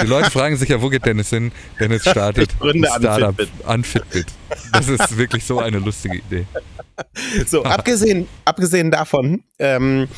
Die 0.00 0.06
Leute 0.06 0.30
fragen 0.30 0.56
sich 0.56 0.68
ja, 0.68 0.80
wo 0.82 0.88
geht 0.88 1.06
Dennis 1.06 1.30
hin? 1.30 1.52
Dennis 1.78 2.02
startet 2.02 2.50
Ich 2.52 2.58
gründe 2.58 2.92
ein 2.92 3.00
Startup 3.00 3.36
an 3.66 3.84
Fitbit. 3.84 4.26
Das 4.72 4.88
ist 4.88 5.16
wirklich 5.16 5.44
so 5.44 5.58
eine 5.58 5.78
lustige 5.78 6.18
Idee. 6.18 6.46
So, 7.46 7.62
abgesehen, 7.64 8.28
abgesehen 8.44 8.90
davon 8.90 9.42
ähm, 9.58 10.08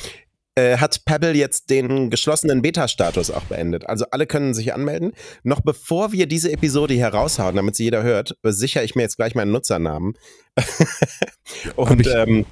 äh, 0.55 0.77
hat 0.77 1.05
Pebble 1.05 1.33
jetzt 1.35 1.71
den 1.71 2.11
geschlossenen 2.11 2.61
Beta-Status 2.61 3.31
auch 3.31 3.45
beendet. 3.45 3.87
Also 3.89 4.05
alle 4.11 4.27
können 4.27 4.53
sich 4.53 4.75
anmelden. 4.75 5.13
Noch 5.43 5.61
bevor 5.61 6.13
wir 6.13 6.27
diese 6.27 6.53
Episode 6.53 6.95
hier 6.95 7.09
raushauen, 7.09 7.57
damit 7.57 7.77
sie 7.77 7.85
jeder 7.85 8.03
hört, 8.03 8.37
sichere 8.43 8.85
ich 8.85 8.95
mir 8.95 9.03
jetzt 9.03 9.17
gleich 9.17 9.35
meinen 9.35 9.53
Nutzernamen. 9.53 10.15
Und 11.77 12.07
ähm, 12.07 12.47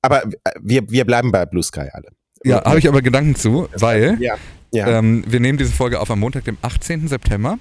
aber 0.00 0.22
wir, 0.60 0.90
wir 0.90 1.04
bleiben 1.04 1.30
bei 1.30 1.46
Blue 1.46 1.62
Sky 1.62 1.88
alle. 1.92 2.08
Ja, 2.44 2.64
habe 2.64 2.78
ich 2.78 2.88
aber 2.88 3.02
Gedanken 3.02 3.36
zu, 3.36 3.68
weil 3.76 4.16
Ja, 4.20 4.36
ja. 4.72 4.98
ähm, 4.98 5.24
wir 5.26 5.40
nehmen 5.40 5.58
diese 5.58 5.72
Folge 5.72 6.00
auf 6.00 6.10
am 6.10 6.20
Montag, 6.20 6.44
dem 6.44 6.58
18. 6.62 7.08
September. 7.08 7.58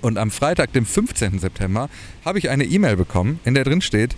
Und 0.00 0.18
am 0.18 0.30
Freitag, 0.30 0.72
dem 0.72 0.84
15. 0.84 1.38
September, 1.38 1.88
habe 2.24 2.38
ich 2.38 2.50
eine 2.50 2.64
E-Mail 2.64 2.96
bekommen, 2.96 3.40
in 3.44 3.54
der 3.54 3.64
drin 3.64 3.80
steht, 3.80 4.16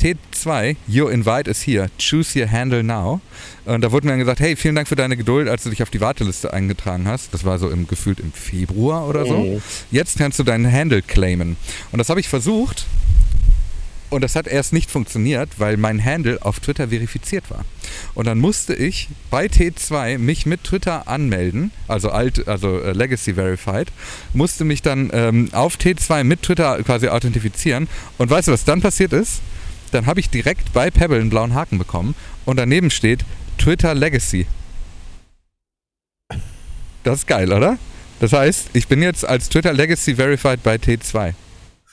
T2, 0.00 0.76
your 0.88 1.12
invite 1.12 1.48
is 1.48 1.66
here, 1.66 1.88
choose 1.98 2.38
your 2.38 2.50
handle 2.50 2.82
now. 2.82 3.20
Und 3.64 3.82
da 3.82 3.92
wurde 3.92 4.06
mir 4.06 4.12
dann 4.12 4.18
gesagt, 4.18 4.40
hey, 4.40 4.56
vielen 4.56 4.74
Dank 4.74 4.88
für 4.88 4.96
deine 4.96 5.16
Geduld, 5.16 5.48
als 5.48 5.62
du 5.62 5.70
dich 5.70 5.82
auf 5.82 5.90
die 5.90 6.00
Warteliste 6.00 6.52
eingetragen 6.52 7.06
hast. 7.06 7.32
Das 7.32 7.44
war 7.44 7.58
so 7.58 7.70
im 7.70 7.86
gefühlt 7.86 8.18
im 8.18 8.32
Februar 8.32 9.06
oder 9.06 9.24
so. 9.24 9.38
Mhm. 9.38 9.62
Jetzt 9.90 10.18
kannst 10.18 10.38
du 10.38 10.42
deinen 10.42 10.70
Handle 10.70 11.02
claimen. 11.02 11.56
Und 11.92 11.98
das 11.98 12.08
habe 12.08 12.18
ich 12.18 12.28
versucht. 12.28 12.86
Und 14.12 14.20
das 14.20 14.36
hat 14.36 14.46
erst 14.46 14.74
nicht 14.74 14.90
funktioniert, 14.90 15.48
weil 15.56 15.78
mein 15.78 16.04
Handle 16.04 16.38
auf 16.42 16.60
Twitter 16.60 16.88
verifiziert 16.88 17.50
war. 17.50 17.64
Und 18.12 18.26
dann 18.26 18.38
musste 18.38 18.74
ich 18.74 19.08
bei 19.30 19.46
T2 19.46 20.18
mich 20.18 20.44
mit 20.44 20.64
Twitter 20.64 21.08
anmelden, 21.08 21.70
also 21.88 22.10
alt, 22.10 22.46
also 22.46 22.78
äh, 22.78 22.92
Legacy 22.92 23.32
Verified, 23.32 23.90
musste 24.34 24.66
mich 24.66 24.82
dann 24.82 25.08
ähm, 25.14 25.48
auf 25.52 25.76
T2 25.76 26.24
mit 26.24 26.42
Twitter 26.42 26.82
quasi 26.82 27.08
authentifizieren. 27.08 27.88
Und 28.18 28.28
weißt 28.28 28.48
du, 28.48 28.52
was 28.52 28.66
dann 28.66 28.82
passiert 28.82 29.14
ist? 29.14 29.40
Dann 29.92 30.04
habe 30.04 30.20
ich 30.20 30.28
direkt 30.28 30.74
bei 30.74 30.90
Pebble 30.90 31.18
einen 31.18 31.30
blauen 31.30 31.54
Haken 31.54 31.78
bekommen 31.78 32.14
und 32.44 32.58
daneben 32.58 32.90
steht 32.90 33.24
Twitter 33.56 33.94
Legacy. 33.94 34.46
Das 37.02 37.20
ist 37.20 37.26
geil, 37.26 37.50
oder? 37.50 37.78
Das 38.20 38.34
heißt, 38.34 38.68
ich 38.74 38.88
bin 38.88 39.00
jetzt 39.00 39.26
als 39.26 39.48
Twitter 39.48 39.72
Legacy 39.72 40.16
Verified 40.16 40.62
bei 40.62 40.74
T2. 40.74 41.32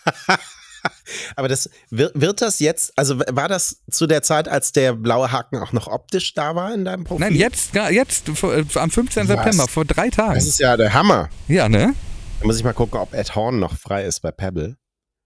Aber 1.35 1.47
das 1.47 1.69
wird, 1.89 2.11
wird 2.19 2.41
das 2.41 2.59
jetzt, 2.59 2.91
also 2.97 3.19
war 3.19 3.47
das 3.47 3.81
zu 3.89 4.07
der 4.07 4.21
Zeit, 4.23 4.47
als 4.47 4.71
der 4.71 4.93
blaue 4.93 5.31
Haken 5.31 5.57
auch 5.57 5.71
noch 5.73 5.87
optisch 5.87 6.33
da 6.33 6.55
war 6.55 6.73
in 6.73 6.85
deinem 6.85 7.03
Profil? 7.03 7.25
Nein, 7.25 7.35
jetzt, 7.35 7.73
jetzt 7.91 8.29
äh, 8.43 8.65
am 8.75 8.91
15. 8.91 9.27
Was? 9.27 9.35
September, 9.35 9.67
vor 9.67 9.85
drei 9.85 10.09
Tagen. 10.09 10.35
Das 10.35 10.47
ist 10.47 10.59
ja 10.59 10.77
der 10.77 10.93
Hammer. 10.93 11.29
Ja, 11.47 11.69
ne? 11.69 11.93
Da 12.39 12.45
muss 12.47 12.57
ich 12.57 12.63
mal 12.63 12.73
gucken, 12.73 12.99
ob 12.99 13.13
Ed 13.13 13.35
Horn 13.35 13.59
noch 13.59 13.77
frei 13.77 14.05
ist 14.05 14.21
bei 14.21 14.31
Pebble. 14.31 14.77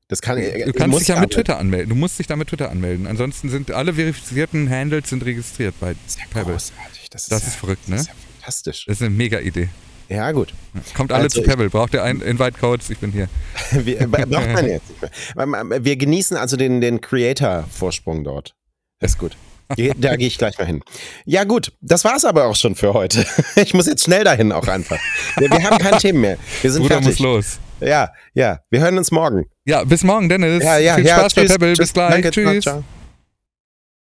Das 0.08 0.22
kann 0.22 0.38
Du 0.38 0.74
kannst 0.74 1.00
dich 1.00 1.08
ja 1.08 1.20
mit 1.20 1.32
Twitter 1.32 1.58
anmelden. 1.58 1.90
Du 1.90 1.96
musst 1.96 2.20
dich 2.20 2.28
da 2.28 2.36
mit 2.36 2.50
Twitter 2.50 2.70
anmelden. 2.70 3.08
Ansonsten 3.08 3.50
sind 3.50 3.72
alle 3.72 3.94
verifizierten 3.94 4.70
Handles 4.70 5.10
sind 5.10 5.24
registriert 5.26 5.76
bei 5.80 5.94
Das 5.94 6.14
ist 6.14 6.20
ja 6.20 6.26
Pebble. 6.30 6.54
großartig. 6.54 7.10
Das 7.10 7.24
ist, 7.24 7.32
Das 7.32 7.42
ja, 7.42 7.48
ist 7.48 7.56
verrückt, 7.56 7.82
Das 7.88 8.02
ist 8.02 8.08
ne? 8.08 8.14
ja 8.14 8.16
fantastisch. 8.40 8.86
Das 8.86 8.96
ist 8.98 9.02
eine 9.02 9.10
mega 9.12 9.40
Idee. 9.40 9.70
Ja, 10.10 10.32
gut. 10.32 10.54
Kommt 10.96 11.12
alle 11.12 11.24
Also 11.24 11.42
zu 11.42 11.48
Pebble. 11.48 11.70
Braucht 11.70 11.94
ihr 11.94 12.04
einen 12.04 12.22
Invite-Codes? 12.22 12.90
Ich 12.90 13.00
bin 13.00 13.12
hier. 13.12 13.28
Wir, 13.72 14.08
braucht 14.08 14.30
man 14.54 14.68
jetzt. 14.68 14.86
Wir 15.36 15.96
genießen 15.96 16.38
also 16.38 16.58
den, 16.58 16.82
den 16.82 17.02
Creator-Vorsprung 17.02 18.24
dort. 18.24 18.54
Ist 19.00 19.18
gut. 19.18 19.36
Da 19.98 20.16
gehe 20.18 20.28
ich 20.28 20.38
gleich 20.38 20.58
mal 20.60 20.66
hin. 20.68 20.84
Ja, 21.26 21.46
gut, 21.46 21.72
das 21.82 22.04
war's 22.04 22.26
aber 22.26 22.46
auch 22.46 22.56
schon 22.56 22.76
für 22.76 22.94
heute. 22.94 23.26
Ich 23.56 23.74
muss 23.74 23.88
jetzt 23.88 24.04
schnell 24.04 24.24
dahin 24.24 24.52
auch 24.52 24.68
einfach. 24.68 25.00
Wir, 25.38 25.50
wir 25.50 25.64
haben 25.64 25.78
keine 25.80 25.98
Themen 25.98 26.22
mehr. 26.22 26.38
Wir 26.62 26.72
sind 26.72 26.84
Bruder 26.84 26.96
fertig. 27.02 27.20
muss 27.20 27.20
los. 27.20 27.60
Ja, 27.80 28.12
ja. 28.34 28.60
Wir 28.70 28.82
hören 28.82 28.98
uns 28.98 29.10
morgen. 29.12 29.46
Ja, 29.66 29.84
bis 29.84 30.04
morgen, 30.04 30.30
Dennis. 30.30 30.64
Ja, 30.64 30.78
ja, 30.78 30.96
Viel 30.96 31.06
ja. 31.06 31.18
Spaß 31.20 31.34
bei 31.34 31.42
tschüss, 31.42 31.52
Pebble. 31.54 31.70
tschüss. 31.74 31.78
Bis 31.80 31.94
gleich. 31.94 32.12
Danke, 32.12 32.32
Tschüss. 32.32 32.64
ciao. 32.64 32.84